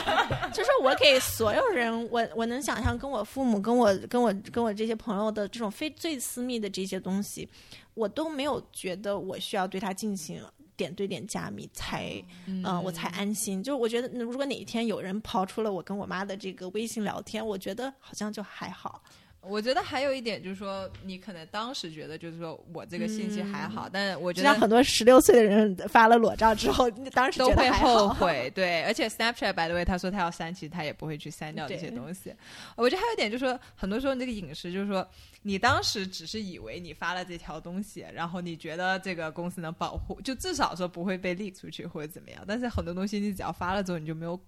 [0.52, 7.48] 就是我给所有人，我我能想象跟我父母、跟我、跟我、跟我这些朋友的这种非最私密的这些东西，
[7.94, 10.42] 我都没有觉得我需要对它进行
[10.76, 13.62] 点对点加密才，嗯、我才安心。
[13.62, 19.02] 就是我觉得，如果哪一天有人刨出了我跟我妈的这个微信聊天，我觉得好像就还好。
[19.42, 27.68] 我觉得还有一点就是说，你可能当时觉得就是说我这个信息还好，但我觉得就像很多十六岁的人发了裸照之后，当时都会。
[27.72, 28.50] 后悔。
[28.54, 32.32] 对，而且 Snapchat by the way，他说他要删，其实他也不会去删掉这些东西。
[32.76, 35.06] 我觉得还有一点就是说，很多时候那个隐私就是说，
[35.42, 42.44] 你当时只是以为你发了这条东西，然后你觉得这个公司能保护，就至少说不会被 leak 出去或者怎么样。
[42.46, 44.38] 但是很多东西你只要发了之后，你就没有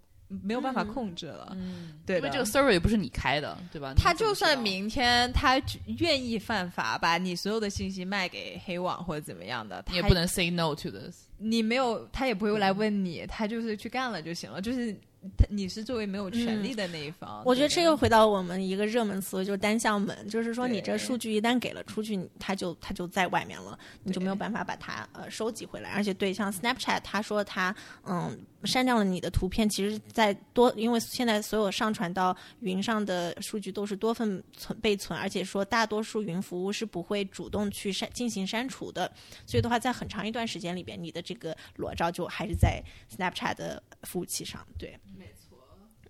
[0.42, 1.52] 没有办法嗯控制了。
[1.56, 3.94] 嗯，对因为这个 server 也不是你开的，对吧？
[3.96, 5.60] 他就算明天他
[5.98, 11.24] 愿意犯法，把你所有的信息卖给黑网或者怎么样的，他你也不能 say no to this。
[11.38, 14.62] 你没有，他也不会来问你，他就是去干了就行了。
[14.62, 14.92] 就是
[15.36, 17.42] 他你是作为没有权利的那一方。
[17.44, 25.90] 我觉得这又回到我们一个热门词汇，就是单向门，就是说你这数据一旦给了出去，你它就它就在外面了，你就没有办法把它呃收集回来。
[25.90, 27.74] 而且对像 Snapchat，他说他
[28.06, 39.10] 嗯删掉了你的图片，其实在多，因为现在所有上传到云上的数据都是多份存备存，而且说大多数云服务是不会主动去删进行删除的，
[39.46, 42.82] 所以的话，在很长一段时间里边，你的这个裸照就还是在
[43.14, 44.98] Snapchat 的服务器上，对。
[45.16, 45.56] 没错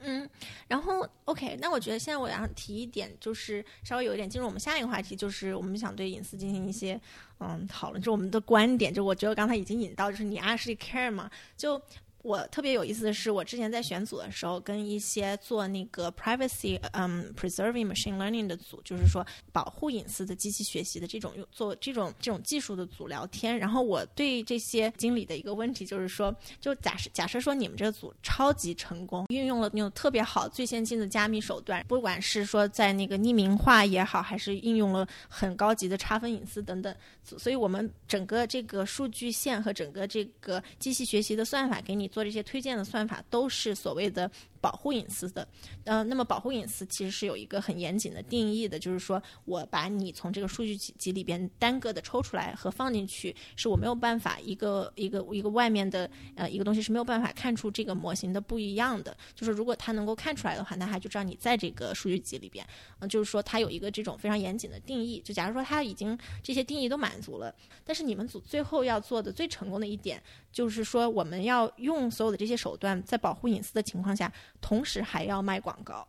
[0.07, 0.29] 嗯，
[0.69, 7.01] 然后 OK，那我觉得现在我想提一点，就是稍微有一点进入我们下一个话题，就是我们想对隐私进行一些
[7.39, 8.93] 嗯讨论，就我们的观点。
[8.93, 11.31] 就我觉得刚才已经引到，就是你 actually care 嘛？
[11.57, 11.81] 就
[12.25, 23.59] 我特别有意思的是，我之前在选组的时候，跟一些做那个 privacy 嗯 preserving machine learning 的组，就是说保护隐私的机器学习的这种做这种这种技术的组聊天。
[23.59, 44.31] 然后我对这些经理的一个问题就是说，就假设假设说你们这个组超级成功，运用了那种特别好、最先进的加密手段，不管是说在那个匿名化也好，还是应用了很高级的差分隐私等等，所以我们整个这个数据线和整个这个机器学习的算法给你做这些推荐的算法，都是所谓的。
[44.65, 45.47] 保护隐私的，
[45.85, 59.15] 呃，那么保护隐私其实是有一个很严谨的定义的，就是说我把你从这个数据集里边单个的抽出来和放进去，是我没有办法一个一个一个外面的呃一个东西是没有办法看出这个模型的不一样的。
[59.35, 62.67] 就是如果它能够看出来的话，那它就知道你在这个数据集里边。
[63.01, 65.21] 嗯，就是说它有一个这种非常严谨的定义。
[65.23, 74.33] 就假如说它已经这些定义都满足了，但是你们组最后要做的最成功的一点，就是说我们要用所有的这些手段，在保护隐私的情况下。
[74.65, 76.09] 同时还要卖广告。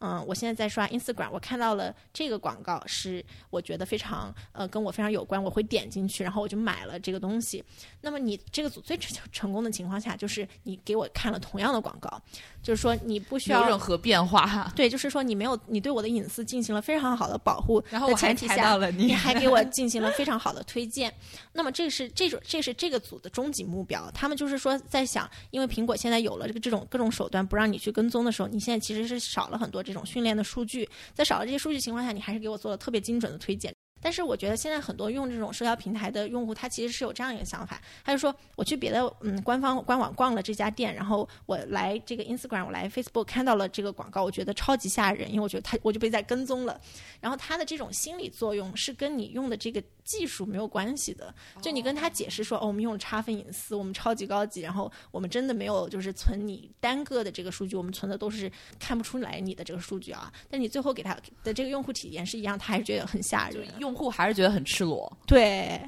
[0.00, 7.64] 嗯，我现在在刷 Instagram，我看到了这个广告，是我觉得非常呃跟我非常有关，我会点进去，然后我就买了这个东西。
[8.02, 12.20] 那么你这个组最成 成功的情况下，就是你给我看了同样的广告，
[12.62, 14.70] 就是说你不需要任何变化。
[14.76, 21.10] 对，就是说你没有你对我的隐私进行了非常好的保护，然后我还猜到了你还给我进行了非常好的推荐。
[21.54, 24.10] 那么这是这种这是这个组的终极目标。
[24.10, 29.82] 他们就是说在想，因为苹果现在有了这个这种各种手段不让你去跟踪的时候，你现在其实是少了很多。
[29.86, 33.74] 这种训练的数据，在少了这些数据情况下，你还是给我做了特别精准的推荐。
[33.98, 46.78] 但是我觉得现在很多用这种社交平台的用户，他其实是有这样一个想法，他就说我去别的嗯官方官网逛了这家店，然后我来这个 Instagram，我来 Facebook 看到了这个广告，我觉得超级吓人，因为我觉得他我就被在跟踪了。
[47.20, 60.32] 然后他的这种心理作用是跟你用的这个技术没有关系的，就你跟他解释说哦，我们用了差分隐私，我们超级高级，然后我们真的没有就是存你单个的这个数据，我们存的都是看不出来你的这个数据啊。
[60.48, 65.12] 但你最后给他的这个用户体验是一样，他还是觉得很吓人，用户还是觉得很赤裸。
[65.26, 65.80] 对，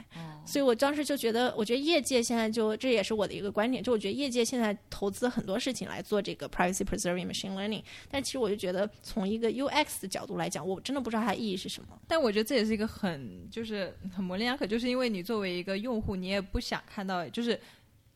[0.45, 11.89] 所以我当时就觉得，我觉得业界现在就这也是我的一个观点，就我觉得业界现在投资很多事情来做这个 privacy preserving machine learning，但其实我就觉得从一个 UX 的角度来讲，我真的不知道它意义是什么。
[12.09, 17.59] 但我觉得这也是一个很就是很模棱两可，就是因为你作为一个用户，你也不想看到，就是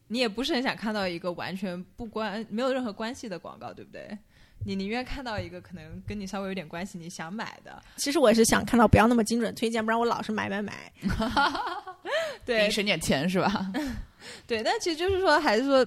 [0.09, 4.16] 你也不是很想看到一个完全不关没有任何关系的广告，对不对？
[4.64, 7.83] 你宁愿看到一个可能跟你稍微有点关系，你想买的。
[7.96, 10.92] 其实我也是想看到不要那么精准推荐，不然我老是买买买。
[12.44, 13.72] 对，省点钱是吧？
[14.46, 15.85] 对，但其实就是说，还是说，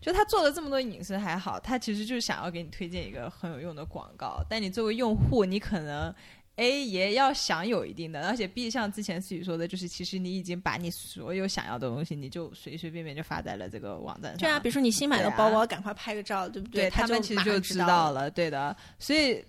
[0.00, 4.44] 就他做了这么多隐私还好，他其实就是想要给你推荐一个很有用的广告。
[4.48, 6.12] 但你作为用户，你可能。
[6.56, 14.38] A 也要想有一定的，而且 B 像之前思雨说的，就是其实你已经把你所有想要的东西，你就随随便便就发在了这个网站上。
[14.38, 16.90] 对啊，比如说你新买的包包，赶快拍个照，对不对？
[16.90, 18.76] 他们其实就知道了，对的。
[18.98, 19.44] 所以。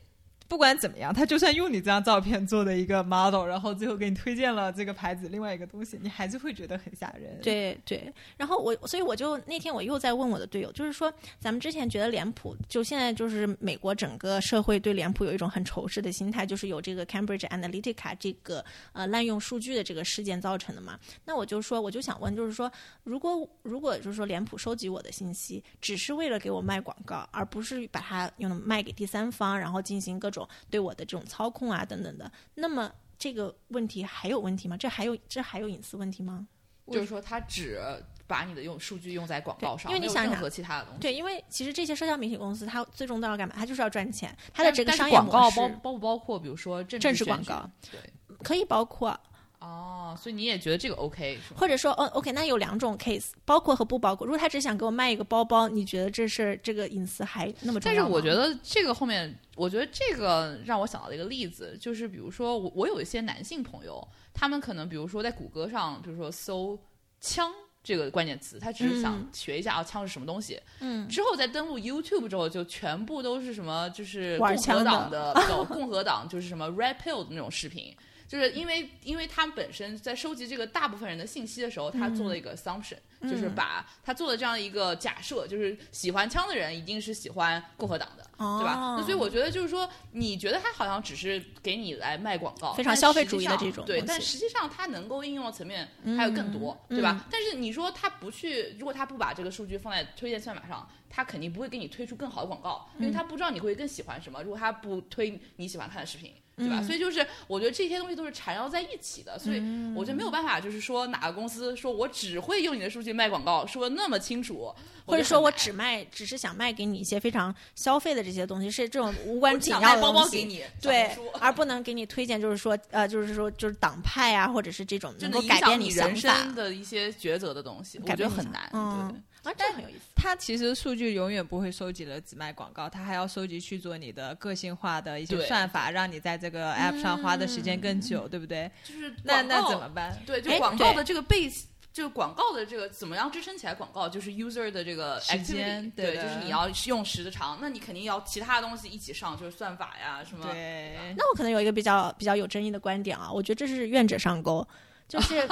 [0.47, 7.37] 不管怎么样，他就算用你这张照片做的一个 model，然后最后给你推荐了这个牌子另外一个东西，你还是会觉得很吓人。
[7.41, 20.97] 对对，然后我，所以我就那天我又在问我的队友，就是说，咱们之前觉得脸谱，就现在就是美国整个社会对脸谱有一种很仇视的心态，就是有这个 Cambridge Analytica 这个呃滥用数据的这个事件造成的嘛。
[21.25, 22.71] 那我就说，我就想问，就是说，
[23.03, 30.36] 如果如果就是说脸谱收集我的信息，只是为了给我卖广告，而不是把它用卖给第三方，然后进行各种。
[30.69, 34.75] 对我的这种操控啊，等等的，那么这个问题还有问题吗？
[34.75, 36.47] 这还有这还有隐私问题吗？
[36.91, 37.81] 就是说，他只
[38.27, 40.99] 把你的用数据用在广告上，因为你想任何其他的东西。
[40.99, 43.53] 对，因为其实这些社交媒体公司，它最终都要干嘛？
[43.57, 44.35] 它就是要赚钱。
[44.53, 47.69] 它的这个商业广告包包不包括，比如说政治广告？
[47.91, 47.99] 对，
[48.43, 49.19] 可以包括。
[49.67, 51.37] 哦，所以你也觉得这个 OK？
[51.53, 54.25] 或者说，哦，OK，那有两种 case，包括和不包括。
[54.25, 58.05] 如果他只想给我卖一个包包，你觉得这事儿这个隐私还那么重要吗？
[58.05, 66.79] 但是我觉得这个后面，我觉得这个让我想到了一个例子，就是比如说我我有一些男性朋友，他们可能比如说在谷歌上，比如说搜
[67.19, 67.51] “枪”
[67.83, 70.57] 这个关键词，他只是想学一下啊枪是什么东西。
[70.79, 71.07] 嗯。
[71.09, 75.33] 之后再登录 YouTube 之后，就全部都是什么，就是共和党的，
[75.67, 77.93] 共和党就是什么 Red Pill 的那种视频。
[78.27, 88.97] 就是因为，因为他本身在收集这个大部分人的信息的时候，他做了一个 assumption，就是把他做的这样一个假设，就是喜欢枪的人一定是喜欢共和党的，对吧？
[88.97, 95.87] 那所以我觉得就是说，你觉得他好像只是给你来卖广告，非常消费主义的这种，对，但实际上他能够应用的层面
[96.17, 97.25] 还有更多，对吧？
[97.31, 104.43] 但是你说他不去，如果他不把这个数据放在推荐算法上，他肯定不会给你推出更好的广告，因为他不知道你会更喜欢什么。
[104.43, 106.33] 如果他不推你喜欢看的视频。
[106.57, 106.79] 对吧？
[106.79, 109.61] 嗯所以就是我觉得这些东西都是缠绕在一起的，所以
[109.95, 114.73] 我觉得没有办法，就是说哪个公司说我只会用你的数据卖广告，说的那么清楚，
[115.05, 120.43] 或者说我只只卖，只是想卖给你一些非常消费的这些东西，是这种无关紧要的东西卖包包给。
[120.45, 128.69] 你，对而不能给你推荐，就是说，呃，就是说，就是党派啊，或者是这种就能够改变你人生，的一些抉择的东西，我觉得很难。
[128.73, 129.99] 嗯，啊，这很有意思。
[130.13, 138.69] 它其实数据永远不会收集了只卖广告，它还要收集去做你的个性化的一些算法，让你在这个 app 上花的时间更久，对不对？
[138.83, 140.17] 就是那那怎么办？
[140.25, 150.45] 对，就哎广告的这个 base，就是广告的这个怎么样支撑起来广告，就是 user 的这个时间对的就是你要用时的长，那你肯定要其他东西一起上，就是算法呀什么。
[150.51, 154.67] 对，那我可能有一个比较比较有争议的观点啊，我觉得这是愿者上钩，
[155.09, 155.47] 就是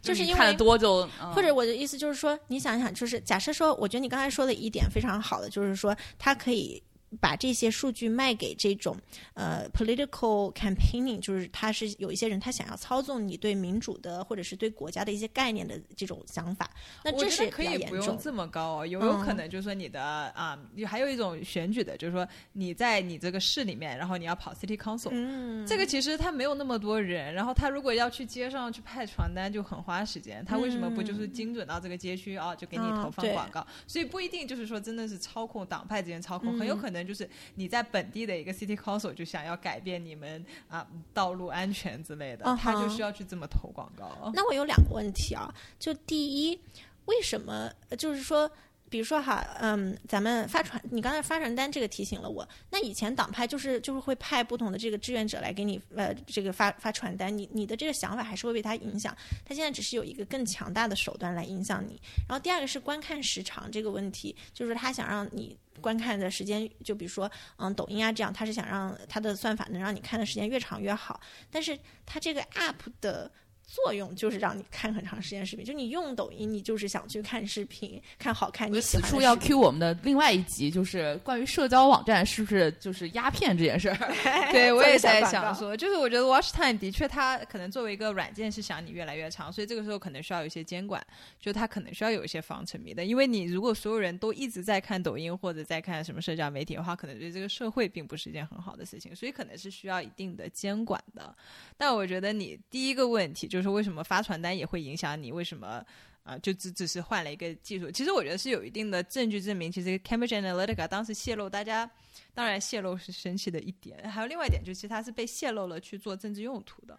[0.00, 0.56] 就是因你看的为。
[0.56, 6.82] 多就，嗯或者我的意思就是说，你想想，就是假设说，我觉得你刚才说的一点非常好的，就是说，它可以
[7.20, 8.96] 把这些数据卖给这种
[9.34, 16.70] 呃 political campaigning，就是他是有一些人他想要操纵你对民主的或者是对国家的一些概念的这种想法，
[17.04, 17.74] 那这是可以。
[17.84, 30.44] 不用这么高哦，有有可嗯能就是说你的啊、有还有一种选举的，就是说你在你这个市里面，然后你要跑 city council，、嗯，这个其实他没有那么多人，然后他如果要去街上去派传单，就很花时间。
[30.44, 33.66] 他为什么不就是精准到这个街区啊、就给你投放广告？
[33.86, 44.32] 所以不一定就是说真的是操控党派之间操控，很有嗯可能就是你在本地的一个 city council 就想要改变你们啊道路安全之类的，嗯他就需要去这么投广告。
[44.34, 46.60] 那我有两个问题啊，就第一，
[47.06, 48.50] 为什么呃就是说，
[48.90, 52.48] 比如说哈，嗯，咱们发传，你刚才发传单这个提醒了我。
[52.70, 59.16] 那以前党派就是就是会派不同的这个志愿者来给你呃这个发发传单，你你的这个想法还是会被他影响。
[59.44, 62.00] 他现在只是有一个更强大的手段来影响你。
[62.28, 65.56] 然后第二个是观看时长这个问题，就是他想让你。
[65.80, 71.20] 观看的时间，就比如说，嗯，抖音啊，这样，他是想让他的算法能让你看的时间越长越好。
[71.50, 71.76] 但是
[72.06, 73.30] 他这个 app 的
[73.66, 83.96] 作用就是让你看很长时间视频，就你用抖音，你就是想去看视频，看好看你喜此处要 Q 我们的另外一集，就是关于社交网站是不是就是鸦片这件事儿。
[84.52, 91.04] 对，我也在想说，就是我觉得 Watch Time 的确，它可能作为一个软件是想你越来越长，所以这个时候可能需要有一些监管，
[91.40, 101.34] 就它可能需要有一些防沉迷的，因为你如果所有人都一直在看抖音或者在看什么社交媒体的话，可能对这个社会并不是一件很好的事情，所以可能是需要一定的监管的。
[101.76, 105.30] 但我觉得你第一个问题就是为什么发传单也会影响你？
[105.30, 105.84] 为什么？
[106.24, 111.88] 啊、就只只是换了一个技术，其实我觉得是有一定的证据证明，其实 Cambridge Analytica 当时泄露，大家
[112.32, 116.98] 当然泄露是生气的一点，还有另外一点就是其实它是被泄露了去做政治用途的，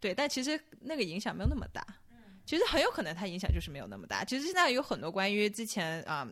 [0.00, 1.86] 对，但其实那个影响没有那么大。
[2.46, 4.24] 其实很有可能它影响就是没有那么大。
[4.24, 6.26] 其实现在有很多关于之前啊、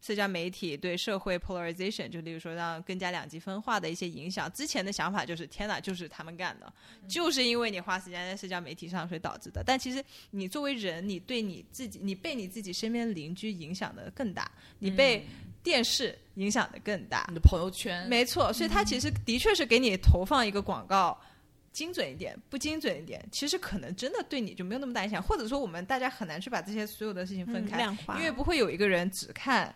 [0.00, 6.70] 社交媒体对社会 polarization，就例如说让更加两极分化的一些影响，之前的想法就是天哪，就是他们干的，
[7.06, 9.62] 就是因为你花时间在社交媒体上所以导致的。
[9.64, 14.50] 但其实你作为人，你对你自己，你被你自己身边邻居影响的更大，
[14.80, 15.24] 你被
[15.62, 17.26] 电视影响的更大。
[17.28, 21.16] 你的朋友圈，没错，所以它其实的确是给你投放一个广告。
[21.72, 27.82] 精准一点，不精准一点，其实可能真的对你就没有那么大影响，或者说我们大家很难去把这些所有的事情分嗯开，
[28.18, 29.74] 因为不会有一个人只看呃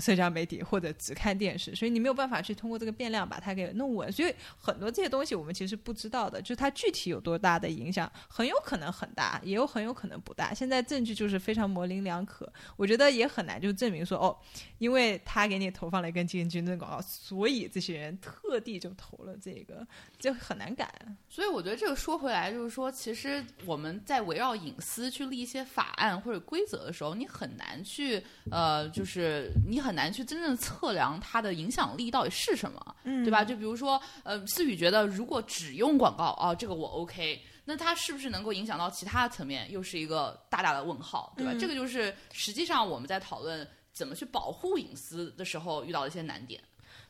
[0.00, 4.10] 社交媒体或者只看电视，所以你没有办法去通过这个变量把它给弄稳。
[4.12, 10.54] 所以很多这些东西我们其实不知道的，就它具体有多大的影响，很有可能很大，也有很有可能不大。
[10.54, 14.36] 现在证据就是非常模棱两可，我觉得也很难就证明说哦，
[14.78, 19.86] 因为他给你投放了一个竞争广告，所以这些人特地就投了这个，
[20.18, 20.92] 这很难改。
[21.28, 33.44] 所以我觉得这个说回来，就是说，其实我们在围绕隐私去立一些法案或者规则的时候，你很难去呃，就是你很难去真正测量它的影响力到底是什么，嗯对吧？
[33.44, 37.42] 就比如说，呃，思雨觉得如果只用广告啊，这个我 OK。
[37.64, 41.52] 那它是不是能够影响到其他层面，又是一个大大的问号，对吧？
[41.52, 46.60] 嗯这个就是实际上我们在讨论怎么去保护隐私的时候遇到的一些难点。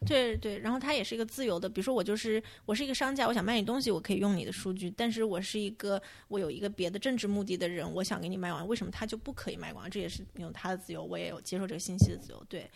[0.07, 9.91] 对对，然后他也是一个自由的，比如说我就是我是一个商家，我想卖你东西，我可以用你的数据，但是我是一个我有一个别的政治目的的人，我想给你卖完，为什么他就不可以卖完？
[9.91, 12.45] 这也是有他的自由，我也有接受这个信息的自由。
[12.49, 12.71] 对，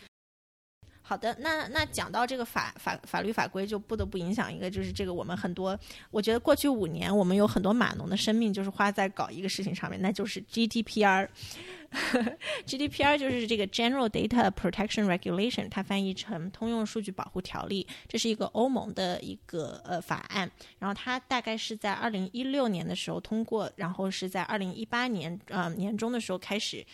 [1.08, 5.78] 好的，那那讲到这个法法法律法规，就不得不影响一个，就是这个我们很多，
[6.10, 11.28] 我觉得过去五年我们有很多码农的生命就是花在搞一个事情上面，那就是 GDPR。
[12.66, 20.50] GDPR 就是这个 General Data Protection Regulation，它翻译成通用数据保护条例，这是一个欧盟的一个呃法案。
[20.80, 26.84] 然后它大概是在二零一六年的时候通过，然后是在二零一八年呃年中的时候开始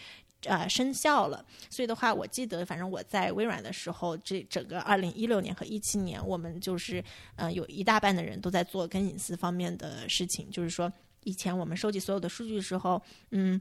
[0.45, 1.45] 呃生效了。
[1.71, 7.03] 所以的话，我记得反正我在微软的时候，这整个二零一六年和一七年，我们就是
[7.37, 10.93] 呃有一大半的人都在做跟隐私方面的事情，就是说
[11.25, 13.61] 以前我们收集所有的数据的时候，嗯。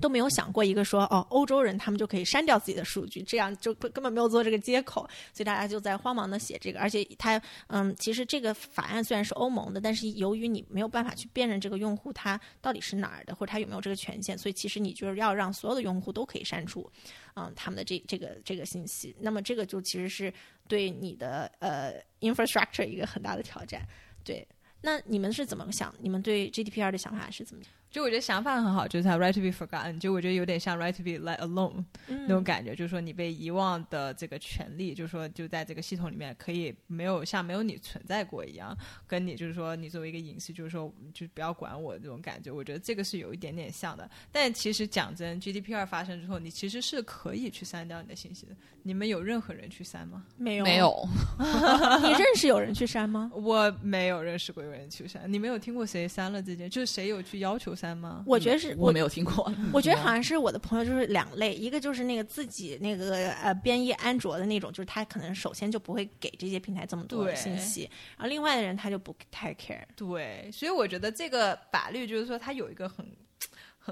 [0.00, 6.78] 都没有想过一个说哦，欧洲人他们就可以删掉自己的数据，这样就根本没有做这个接口，所以大家就在慌忙的写这个。
[6.80, 16.90] 而且他嗯，其实这个法案虽然是欧盟的，但是由于你没有办法去辨认这个用户他到底是哪儿的，或者他有没有这个权限，所以其实你就是要让所有的用户都可以删除
[17.34, 19.14] 嗯他们的这这个这个信息。
[19.18, 20.32] 那么这个就其实是
[20.68, 23.82] 对你的呃 infrastructure 一个很大的挑战。
[24.24, 24.46] 对，
[24.80, 25.94] 那你们是怎么想？
[25.98, 27.72] 你们对 GDPR 的想法是怎么样？
[27.90, 38.76] 就我觉得想法很好，就是他 right to be forgotten，就我觉得有点像 right to be let alone 那种感觉，就是说你被遗忘的这个权利，就是说就在这个系统里面可以没有像没有你存在过一样，
[39.06, 44.08] 跟你就是说你作为一个隐私，就是说就不要管我这种感觉，我觉得这个是有一点点像的。
[44.30, 48.52] 但其实讲真，GDPR 发生之后，你其实是可以去删掉你的信息的。
[48.82, 50.24] 你们有任何人去删吗？
[50.36, 51.08] 没有，没有。
[52.02, 53.30] 你认识有人去删吗？
[53.34, 55.30] 我没有认识过有人去删。
[55.30, 56.70] 你没有听过谁删了这件？
[56.70, 58.24] 就是谁有去要求删吗？
[58.26, 59.50] 我觉得是我没有听过。
[59.72, 69.84] 我觉得 好像是我的朋友就是两类，一个就是那个自己那个呃编译安卓的那种，就是他可能首先就不会给这些平台这么多的信息，然后另外的人他就不太 care。
[69.94, 73.06] 对，所以我觉得这个法律就是说它有一个很。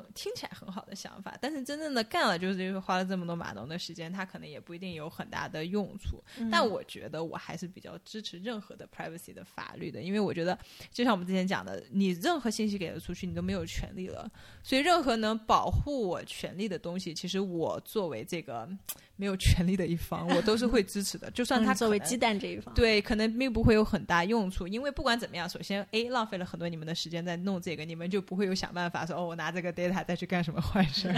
[0.15, 6.23] 听起来很好的想法，但是真正的干了，就是花了这么多码农的时间，他可能也不一定有很大的用处。
[6.51, 10.59] 但我觉得我还是比较支持任何的 privacy 的法律的，因为我觉得
[10.93, 14.31] 就像我们之前讲的，你任何信息给了出去，你都没有权利了。
[14.63, 18.69] 所以任何能保护我权利的东西，其实我作为这个。
[19.17, 21.31] 没有权利的一方， 我都是会支持的。
[21.31, 24.69] 就算他作为鸡蛋这一方，对，可能并不会有很大用处。
[24.69, 31.13] 因为不管怎么样，首先，A 浪费了很多你们的时间在弄这个，你们就不会有想办法说哦，我拿这个 data 再去干什么坏事。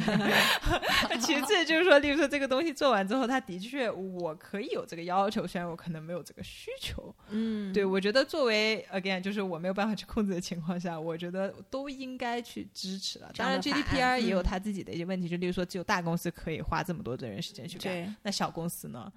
[1.20, 7.14] 其次就是说，例如说这个东西做完之后，他的确我可以有这个要求，虽然我可能没有这个需求。
[7.30, 13.30] 嗯，对，我觉得作为 again，就是我没有办法去控制的情况下，我觉得都应该去支持了。
[13.36, 17.78] 当然，GDPR 也有他自己的一些问题，就例如说，只有大公司可以花这么多的人时间去。
[17.88, 19.12] 对，那小公司呢，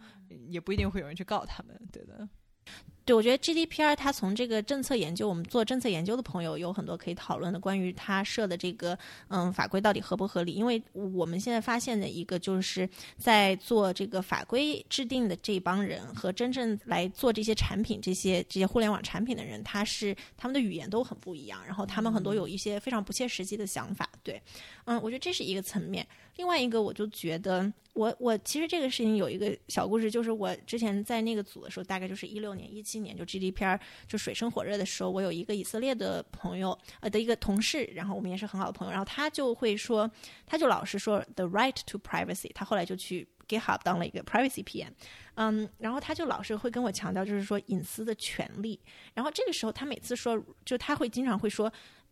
[0.47, 2.27] 也不一定会有人去告他们，对的。
[3.03, 8.97] 对，我觉得 GDPR 它从这个政策研究，我们做政策研究的朋友有很多可以讨论的，关于它设的这个
[9.29, 10.53] 嗯法规到底合不合理？
[10.53, 24.07] 因为我们现在发现的一个就是在做这个法规制定的这帮人和真正来做这些产品、这些这些互联网产品的人，他是他们的语言都很不一样，然后他们很多有一些非常不切实际的想法。
[24.21, 24.39] 对，
[24.85, 26.07] 嗯，我觉得这是一个层面。
[26.41, 40.09] 另外一个，我就觉得，我我其实这个事情有一个小故事，就是我之前在那个组的时候，大概就是一六年、一七年，就 GDPR 就水深火热的时候，我有一个以色列的朋友，呃的一个同事，然后我们也是很好的朋友，然后他就会说，
[40.47, 44.89] 他就老是说 the right to privacy，他后来就去 GitHub 当了一个 privacy PM，
[45.35, 48.79] 嗯，然后他就老是会跟我强调，就是说隐私的权利，
[49.13, 51.71] 然后这个时候他每次说，就他会经常会说。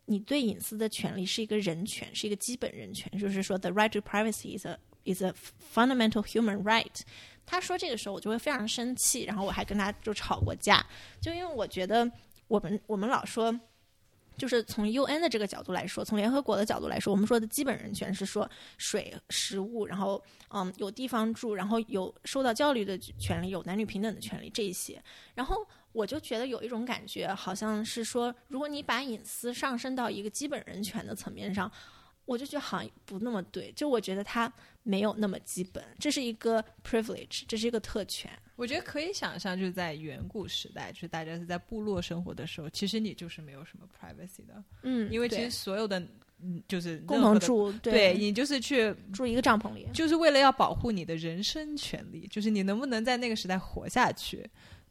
[0.09, 5.31] 你对隐私的权利是一个人权，是一个基本人权，就是说，the right to privacy is a is a
[5.71, 7.01] fundamental human right。
[7.45, 10.83] 他说这个时候，我就会非常生气，然后我还跟他就吵过架，
[11.21, 12.11] 就因为我觉得
[12.47, 13.55] 我们我们老说，
[14.35, 18.49] 就是从 UN 的这个角度来说，从联合国的角度来说，我们说的基本人权是说
[18.79, 24.99] 水、食物，然后嗯有地方住，然后有受到教育的权利，有男女平等的权利这一些，
[25.35, 25.55] 然后。
[25.91, 31.71] 我就觉得有一种感觉，好像是说，如果你把隐私上升到一个基本人权的层面上，
[32.25, 33.71] 我就觉得好像不那么对。
[33.71, 34.51] 就我觉得它
[34.83, 38.31] 没有那么基本，这是一个 privilege，这是一个特权。
[38.55, 44.63] 我觉得可以想象，就是在远古时代，就是大家是在部落生活的时候，其实你就是没有什么 privacy 的。
[44.83, 45.99] 嗯，因为其实所有的，
[46.41, 54.47] 嗯，就是共同住，对你就是去住一个帐篷里，就是为了要保护你的人身权利，就是你能不能在那个时代活下去。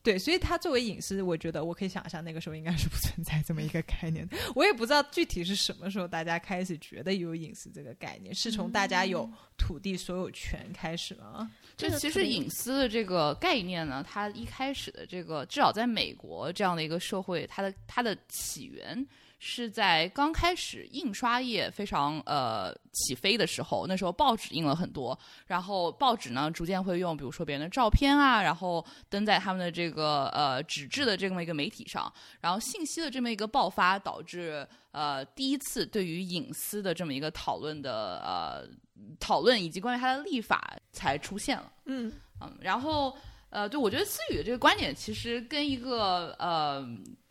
[0.08, 4.26] 对，所以它作为隐私，我觉得我可以想象那个时候应该是不存在这么一个概念。
[4.54, 11.50] 我也不知道具体是什么时候大家开始觉得有隐私这个概念，是从大家有土地所有权开始吗？
[11.76, 19.06] 这其实隐私的这个概念呢，它一开始的这个至少在美国这样的一个社会，它的它的起源。
[19.40, 25.16] 是在刚开始印刷业非常呃起飞的时候，那时候报纸印了很多，
[25.46, 38.68] 然后报纸呢逐渐会用，比如说别人的照片啊，然后登在他们的这个呃纸质的这么一个媒体上，然后信息的这么一个爆发，导致呃第一次对于隐私的这么一个讨论的呃
[39.20, 41.72] 讨论以及关于它的立法才出现了。
[41.84, 43.16] 嗯嗯，然后
[43.50, 46.84] 呃对我觉得思雨的这个观点其实跟一个呃。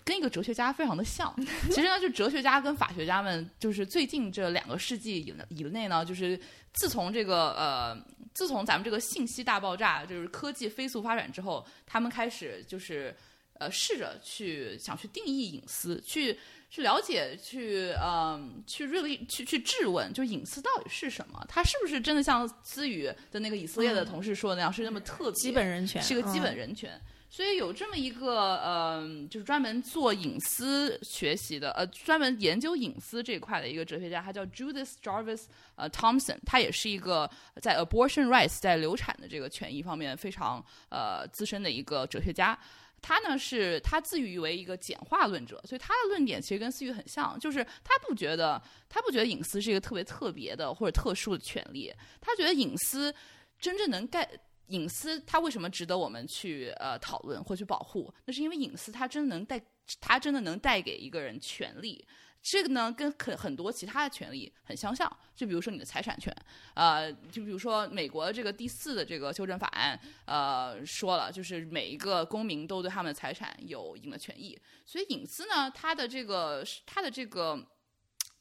[0.08, 1.36] 跟一个哲学家非常的像。
[1.70, 6.40] 其实呢，就哲学家跟法学家们，就是最近这两个世纪以以内呢，就是
[6.72, 7.98] 自从这个呃，
[8.34, 13.14] 自从咱们这个信息大爆炸，就是科技飞速发展之后，他们开始就是
[13.60, 16.40] 呃，试着去想去定义隐私，去
[16.70, 21.46] 去了解，去嗯，去 really 去去质问，就隐私到底是什么？
[21.50, 27.02] 它是不是真的像思雨的那个以色列的同事说的那样，是那么特别基本人权是个基本嗯人权。
[27.38, 35.44] 所以有这么一个呃，就是专门做隐私学习的，呃，专门研究隐私这一块的一个哲学家，他叫 Judith Jarvis
[35.76, 37.30] 呃 Thompson，他也是一个
[37.62, 42.58] 在 abortion rights 在流产的这个权益方面非常呃资深的一个哲学家。
[43.04, 48.60] 他呢是他自诩为一个简化论者，所以他的论点其实跟思雨很像，就是他不觉得
[48.90, 53.14] 他不觉得隐私是一个特别特别的或者特殊的权利，他觉得隐私
[53.60, 54.28] 真正能盖
[54.68, 58.14] 隐私，它为什么值得我们去呃讨论或去保护？
[58.26, 59.62] 那是因为隐私它真的能带，
[60.00, 62.06] 它真的能带给一个人权利。
[62.40, 66.34] 这个呢，跟很很多其他的权利很相像，就比如说你的财产权，
[66.76, 77.68] 呃，就比如说美国的这个第四的这个修正法案，呃，说了，就是每一个公民都对他们的财产有一定的权益，所以隐私呢，它的这个它的这个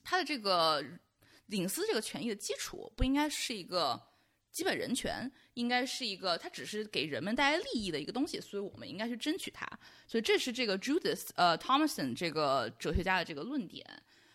[0.05, 0.85] 它的这个
[1.49, 4.01] 隐私这个权益的基础，不应该是一个
[4.53, 9.67] 基本人权，应该是一个它只是给人们带来利益的一个东西，所以我们应该去争取它。
[10.07, 13.85] 所以这是这个 Judith 呃 Thomason 这个哲学家的这个论点。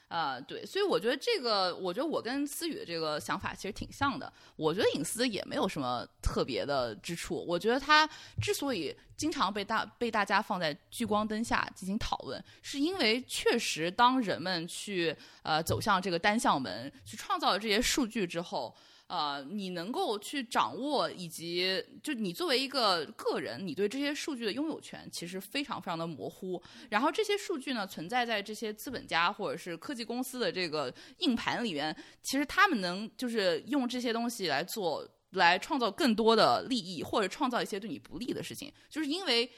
[0.08, 4.34] 呃，对，所以我觉得这个，我觉得我跟思雨的这个想法其实挺像的。
[4.58, 7.36] 我觉得隐私也没有什么特别的之处。
[7.48, 8.06] 我觉得它
[8.42, 18.76] 之所以经常被大被大家放在聚光灯下进行讨论，是因为确实当人们去呃走向这个单向门，去创造了这些数据之后。
[19.12, 26.64] 呃，你能够去掌握，以及就你作为一个个人，你对这些数据的拥有权其实非常非常的模糊。
[26.89, 31.93] 然后这些数据呢，存在在这些资本家或者是科技公司的这个硬盘里面，
[32.24, 39.51] 其实他们能就是用这些东西来做，来创造更多的利益，或者创造一些对你不利的事情，就是因为。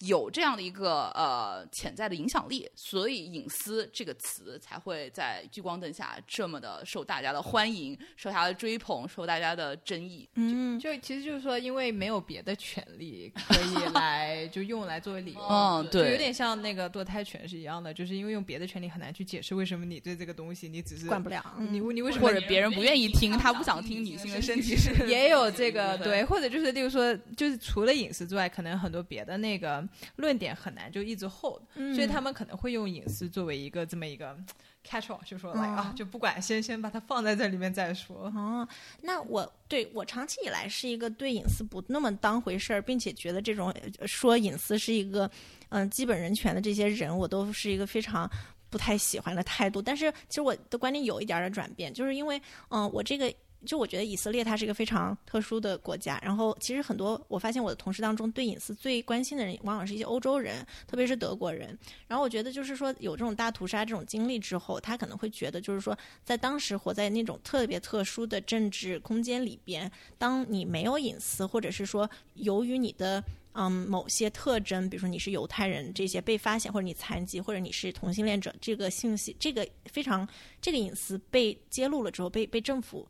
[0.00, 10.28] 有这样的一个呃潜在的影响力，所以隐私这个词才会在聚光灯下这么的受大家的欢迎，受大家的追捧，受大家的争议。
[10.36, 21.44] 嗯，就其实就是说，因为没有别的权利可以 来就用来作为理由，嗯对就有点像那个堕胎权是一样的，就是因为用别的权利很难去解释为什么你对这个东西你只是管不了。
[21.58, 34.36] 你嗯你为什么或者别人不愿意听，他不想听女性的身体是 也有这个 对对，或者就是例如说，就是除了隐私之外，可能很多别的那个论点很难就一直 hold，、嗯所以他们可能会用隐私作为一个这么一个
[34.82, 38.32] catch all，就说来、哦啊，就不管先先把它放在这里面再说。
[38.34, 38.66] 哦，
[39.02, 45.30] 那我对我长期以来是一个对隐私不那么当回事儿，并且觉得这种呃说隐私是一个
[45.68, 48.28] 嗯、基本人权的这些人，我都是一个非常
[48.70, 49.80] 不太喜欢的态度。
[49.82, 53.32] 但是其实我的观点有一点儿的转变，就是因为嗯、我这个。
[53.66, 61.78] 就我觉得以色列它是一个非常特殊的国家，然后其实很多我发现我的同事当中对隐私最关心的人，往往是一些欧洲人，特别是德国人。
[62.08, 80.26] 然后我觉得就是说有这种大屠杀这种经历之后，他可能会觉得就是说在当时活在那种特别特殊的政治空间里边，当你没有隐私，或者是说由于你的嗯某些特征，比如说你是犹太人这些被发现，或者你残疾，或者你是同性恋者，这个信息，这个非常
[80.62, 83.06] 这个隐私被揭露了之后，被被政府。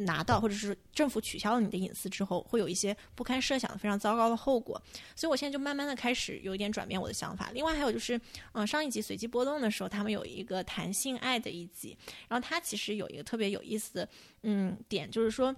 [0.00, 4.80] 拿到，或者是政府取消了你的隐私之后，会有一些不堪设想的非常糟糕的后果。
[5.16, 7.50] 所以我现在就慢慢的开始有一点转变我的想法。
[7.52, 8.20] 另外还有就是，
[8.52, 11.96] 嗯、上一集随机波动的时候，他们有一个谈性爱的一集，
[12.28, 14.08] 然后他其实有一个特别有意思的
[14.42, 15.54] 嗯点，就是说。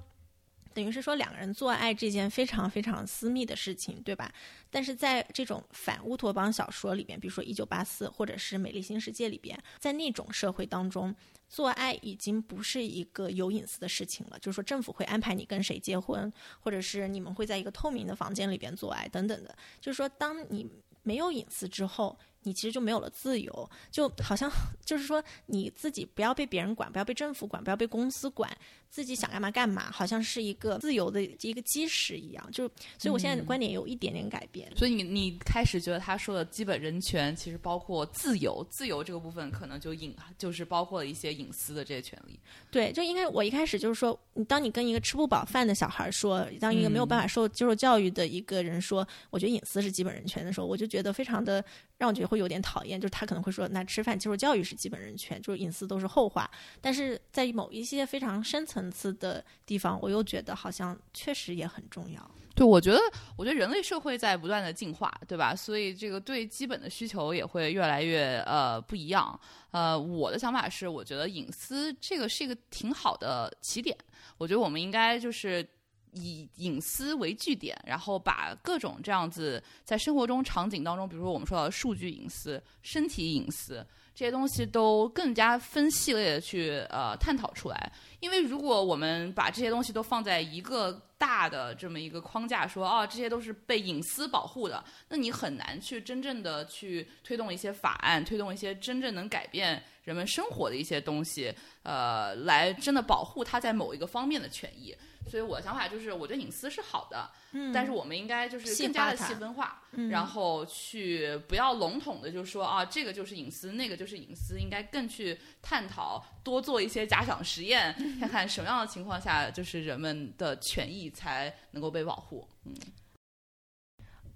[0.74, 4.32] 等于是说，两个人做爱这件非常非常私密的事情，对吧？
[4.70, 11.14] 但是在这种反乌托邦小说里边，比如说《一九八四》或者是《美丽新世界》里边，在那种社会当中，
[11.48, 14.38] 做爱已经不是一个有隐私的事情了。
[14.38, 19.54] 就是说，政府会安排你跟谁结婚，或者是你们会在一个透明的房间里边做爱等等的。
[19.80, 20.66] 就是说，当你
[21.02, 24.50] 没有隐私之后，你其实就没有了自由，就好像
[24.84, 28.50] 就是说你自己不要被别人管，不要被政府管，不要被公司管，
[28.90, 32.48] 自己想干嘛干嘛，好像是一个自由的一个基石一样。
[32.52, 32.68] 就
[32.98, 34.70] 所以，我现在的观点有一点点改变。
[34.76, 42.38] 所以你你开始觉得他说的基本人权其实包括自由，自由这个部分可能就隐就是包括了一些隐私的这些权利。
[42.70, 51.64] 对，就应该我一开始就是说，你当你跟一个吃不饱饭的小孩说，当一个没有办法受接受教育的一个人说，我觉得隐私是基本人权的时候，我就觉得非常的
[51.98, 56.50] 让我觉得会有点讨厌，就是他可能会说，那吃饭接受教育是基本人权，就是隐私都是后话。
[56.80, 62.30] 但是在某一些非常深层次的地方，我又觉得好像确实也很重要。
[62.54, 62.98] 对，我觉得，
[63.36, 65.54] 我觉得人类社会在不断的进化，对吧？
[65.54, 69.38] 所以这个对基本的需求也会越来越呃不一样。
[69.70, 73.94] 呃，我的想法是，我觉得隐私这个是一个挺好的起点。
[74.38, 75.66] 我觉得我们应该就是
[76.12, 83.84] 以隐私为据点，然后把各种这样子在生活中场景当中，比如说我们说到的数据隐私、身体隐私
[84.14, 87.92] 这些东西，都更加分系列的去呃探讨出来。
[88.20, 101.52] 因为如果我们把这些东西都放在一个大的这么一个框架，说哦这些都是被隐私保护的，那你很难去真正的去推动一些法案，推动一些真正能改变人们生活的一些东西，
[101.82, 104.94] 呃，来真的保护他在某一个方面的权益。
[105.28, 122.46] 所以我的想法就是，我觉得隐私是好的，嗯但是我们应该就是更加的细分化，嗯然后去不要笼统的就说啊这个就是隐私，那个就是隐私，应该更去探讨，多做一些假想实验，看看什么样的情况下就是人们的权益才能够被保护。
[122.64, 122.74] 嗯，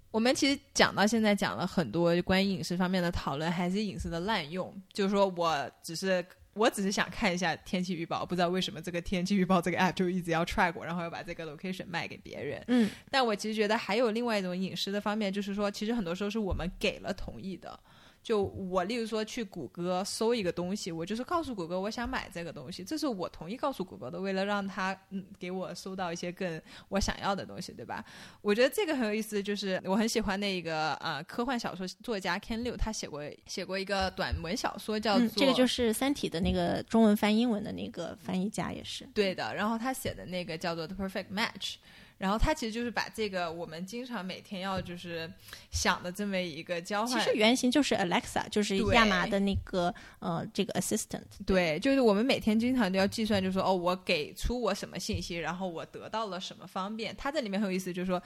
[0.09, 4.73] 我们其实讲到现在讲了很多关于隐私方面的讨论，还是隐私的滥用。
[4.93, 6.25] 就是说我只是
[6.57, 12.63] 我只是想看一下天气预报，不知道为什么这个天气预报这个 app 就一直要 track 我，然后要把这个 location 卖给别人。
[12.67, 17.79] 嗯但我其实觉得还有另外一种隐私的方面，就是说，其实很多时候是我们给了同意的。
[18.27, 28.03] 就我，例如说去谷歌搜一个东西，我就是告诉谷歌我想买这个东西，这是我同意告诉谷歌的，为了让他嗯给我搜到一些更我想要的东西，对吧？
[28.41, 39.07] 我觉得这个很有意思，就是我很喜欢那个呃科幻小说作家 Ken Liu，他写过写过一个短文小说叫做、嗯，这个就是《三体》的那个中文翻英文的那个翻译家也是。
[39.13, 41.75] 对的，然后他写的那个叫做《The Perfect Match》，
[42.17, 45.31] 然后它其实就是把这个我们经常每天要就是
[45.71, 51.21] 想的这么一个交换，其实原型就是 Alexa，就是对亚麻的那个呃这个 assistant。
[51.45, 57.15] 对，就是我们每天经常都要计算，就是说哦，我给出我什么信息，然后我得到了什么方便。
[57.15, 58.21] 它这里面很有意思，就是说。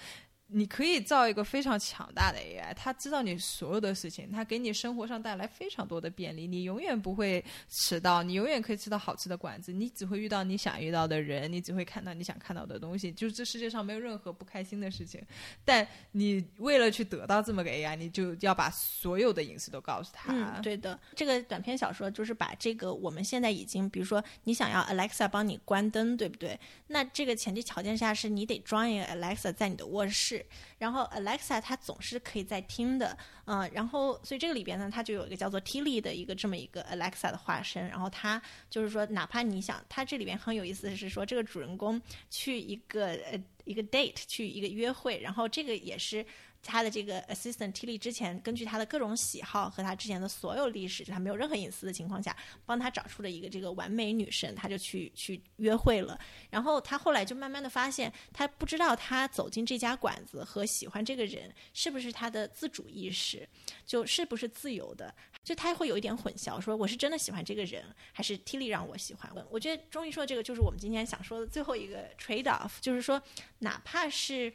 [0.53, 15.21] 你可以造一个非常强大的 AI，它知道你所有的事情，它给你生活上带来非常多的便利，你永远不会迟到，你永远可以吃到好吃的馆子，你只会遇到你想遇到的人，你只会看到你想看到的东西，就是这世界上没有任何不开心的事情。
[15.63, 20.59] 但你为了去得到这么个 AI，你就要把所有的隐私都告诉他。
[20.61, 26.59] 对的，这个短篇小说就是把这个我们现在已经，比如说你想要 Alexa 帮你关灯，对不对？
[26.87, 30.40] 那这个前提条件下是你得装一个 Alexa 在你的卧室，
[30.77, 46.25] 然后 Alexa 它总是可以在听的，嗯、然后所以这个里边呢，它就有一个叫做 Tilly 的一个这么一个 Alexa 的化身，然后它就是说，哪怕你想，它这里边很有意思的是说，这个主人公去一个呃一个 date 去一个约会，然后这个也是。
[46.63, 52.35] 他的这个 assistant Tilly 之前根据他的各种喜好和他之前的所有历史，就他没有任何隐私的情况下，
[52.65, 56.19] 帮他找出了一个这个完美女神，他就去去约会了。
[56.49, 63.47] 然后他后来就慢慢的发现，他不知道他走进这家馆子和喜欢这个人是不是他的自主意识，
[63.85, 67.83] 就是不是自由的，就他会有一点混淆，说我是真的喜欢这个人，
[68.13, 69.31] 还是 Tilly 让我喜欢？
[69.49, 73.21] 我觉得终于说这个就是我们今天想说的最后一个 trade off，就是说
[73.59, 74.53] 哪怕是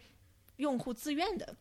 [0.57, 1.57] 用户自愿的。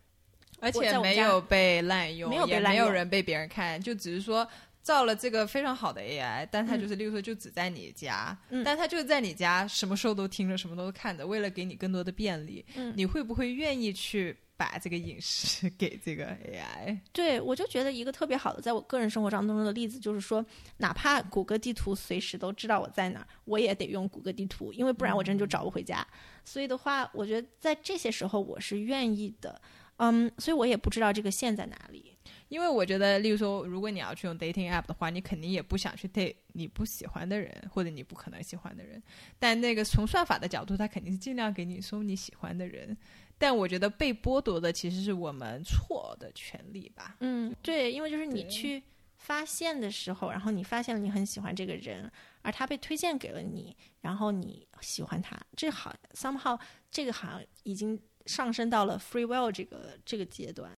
[0.60, 4.48] 而且没有被滥用，没有被也没有人被别人看，就只是说
[4.82, 16.98] 造了这个非常好的 AI，但它就是，例如说就只在你家，嗯但它就是在你家，什么时候都听着，什么都看着，为了给你更多的便利，嗯你会不会愿意去把这个隐私 给这个 AI？
[17.12, 20.46] 对，我就觉得一个特别好的，在我个人生活当中的例子就是说，
[20.78, 26.06] 哪怕谷歌地图随时都知道我在哪儿，我也得用谷歌地图，因为不然我真就找不回家。
[26.46, 29.60] 所以的话，我觉得在这些时候我是愿意的。
[29.98, 32.12] 嗯，所以我也不知道这个线在哪里。
[32.50, 39.02] 因为我觉得，例如说，如果你要去用 dating app 的话，你肯定也不想去 date 你不喜欢的人，或者你不可能喜欢的人。
[39.40, 42.96] 但那个从算法的角度，它肯定是尽量给你搜你喜欢的人。
[43.38, 47.18] 但我觉得被剥夺的其实是我们错的权利吧。
[47.20, 48.82] 嗯，对，因为就是你去
[49.18, 52.10] 发现的时候，然后你发现了你很喜欢这个人，
[52.44, 56.58] 而他被推荐给了你，然后你喜欢他，这好 somehow
[56.92, 60.72] 这个好像已经上升到了 free will 这个这个阶段。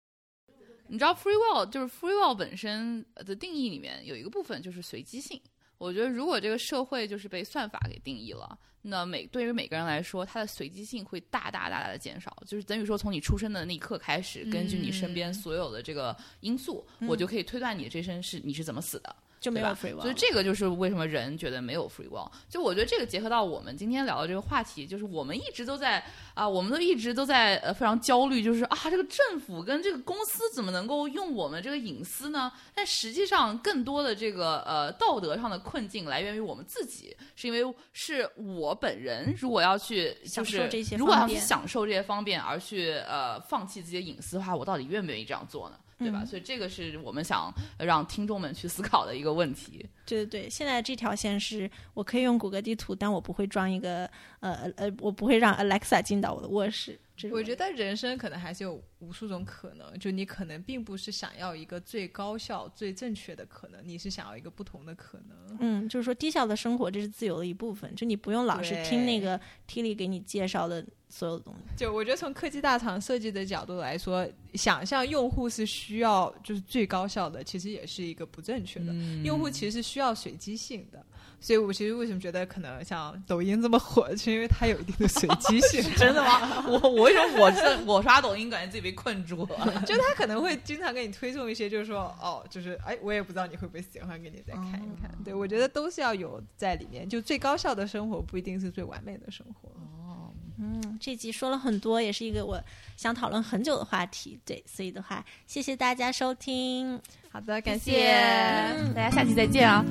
[0.89, 5.41] 你知道 free will 就是 free will 本身的定义里面有一个部分就是随机性。
[5.79, 12.35] 我觉得如果这个社会就是被算法给定义了，那每对于每个人来说，它的随机性会大大大大的减少。
[12.47, 19.15] 就是等于说，从你出生的那一刻开始，根据你身边所有的这个因素，我就可以推断你这身是你是怎么死的。
[19.47, 22.29] 就没有 free will 所以这个就是为什么人觉得没有 free will。
[22.49, 32.53] 就我觉得这个结合到我们今天聊的这个话题，就是我们一直都在啊、我们都一直都在呃非常焦虑，就是啊，这个政府跟这个公司怎么能够用我们这个隐私呢？
[32.75, 40.69] 但实际上，更多的这个呃道德上的困境来源于我们自己，是因为是我本人如果要去就是
[40.99, 45.77] 如果要去享受这些方便而去呃放弃自己的隐私的话，我到底愿不愿意这样做呢？
[45.99, 46.21] 对吧？
[46.23, 49.87] 嗯所以这个是我们想让听众们去思考的一个问题。
[50.05, 54.09] 对对对，现在这条线是我可以用谷歌地图，但我不会装一个
[54.41, 56.99] 呃呃，我不会让 Alexa 进到我的卧室。
[57.33, 65.59] 我觉得人生可能还是有无数种可能，就你可能并不是想要一个最高效、最正确的可能，你是想要一个不同的可能。
[65.61, 69.39] 嗯，就是说低效的生活这是自由的一部分，就你不用老是听那个
[69.69, 71.77] Tilly 给你介绍的所有的东西。
[71.77, 78.93] 就我觉得从科技大厂设计的角度来说，想象用户是需要就是最高效的，其实也是一个不正确的。
[79.23, 81.05] 用户其实是需要随机性的，
[81.41, 85.83] 所以我其实为什么觉得可能像抖音这么火，是因为它有一定的随机性。
[85.97, 86.67] 真的吗？
[86.67, 89.83] 我我为什么我是我刷抖音，感觉自己被困住了？
[89.85, 95.11] 就他可能会经常给你推送一些，就是说哦，就是哎，我也不知道你会不会喜欢，给你再看一看。
[95.25, 99.69] 对我觉得都是要有在里面，就最高效的生活不一定是最完美的生活。
[100.07, 102.59] 哦嗯，这集说了很多，也是一个我
[102.97, 104.39] 想讨论很久的话题。
[104.45, 106.99] 对，所以的话，谢谢大家收听。
[107.29, 109.85] 好的，感谢谢大家，下期再见啊！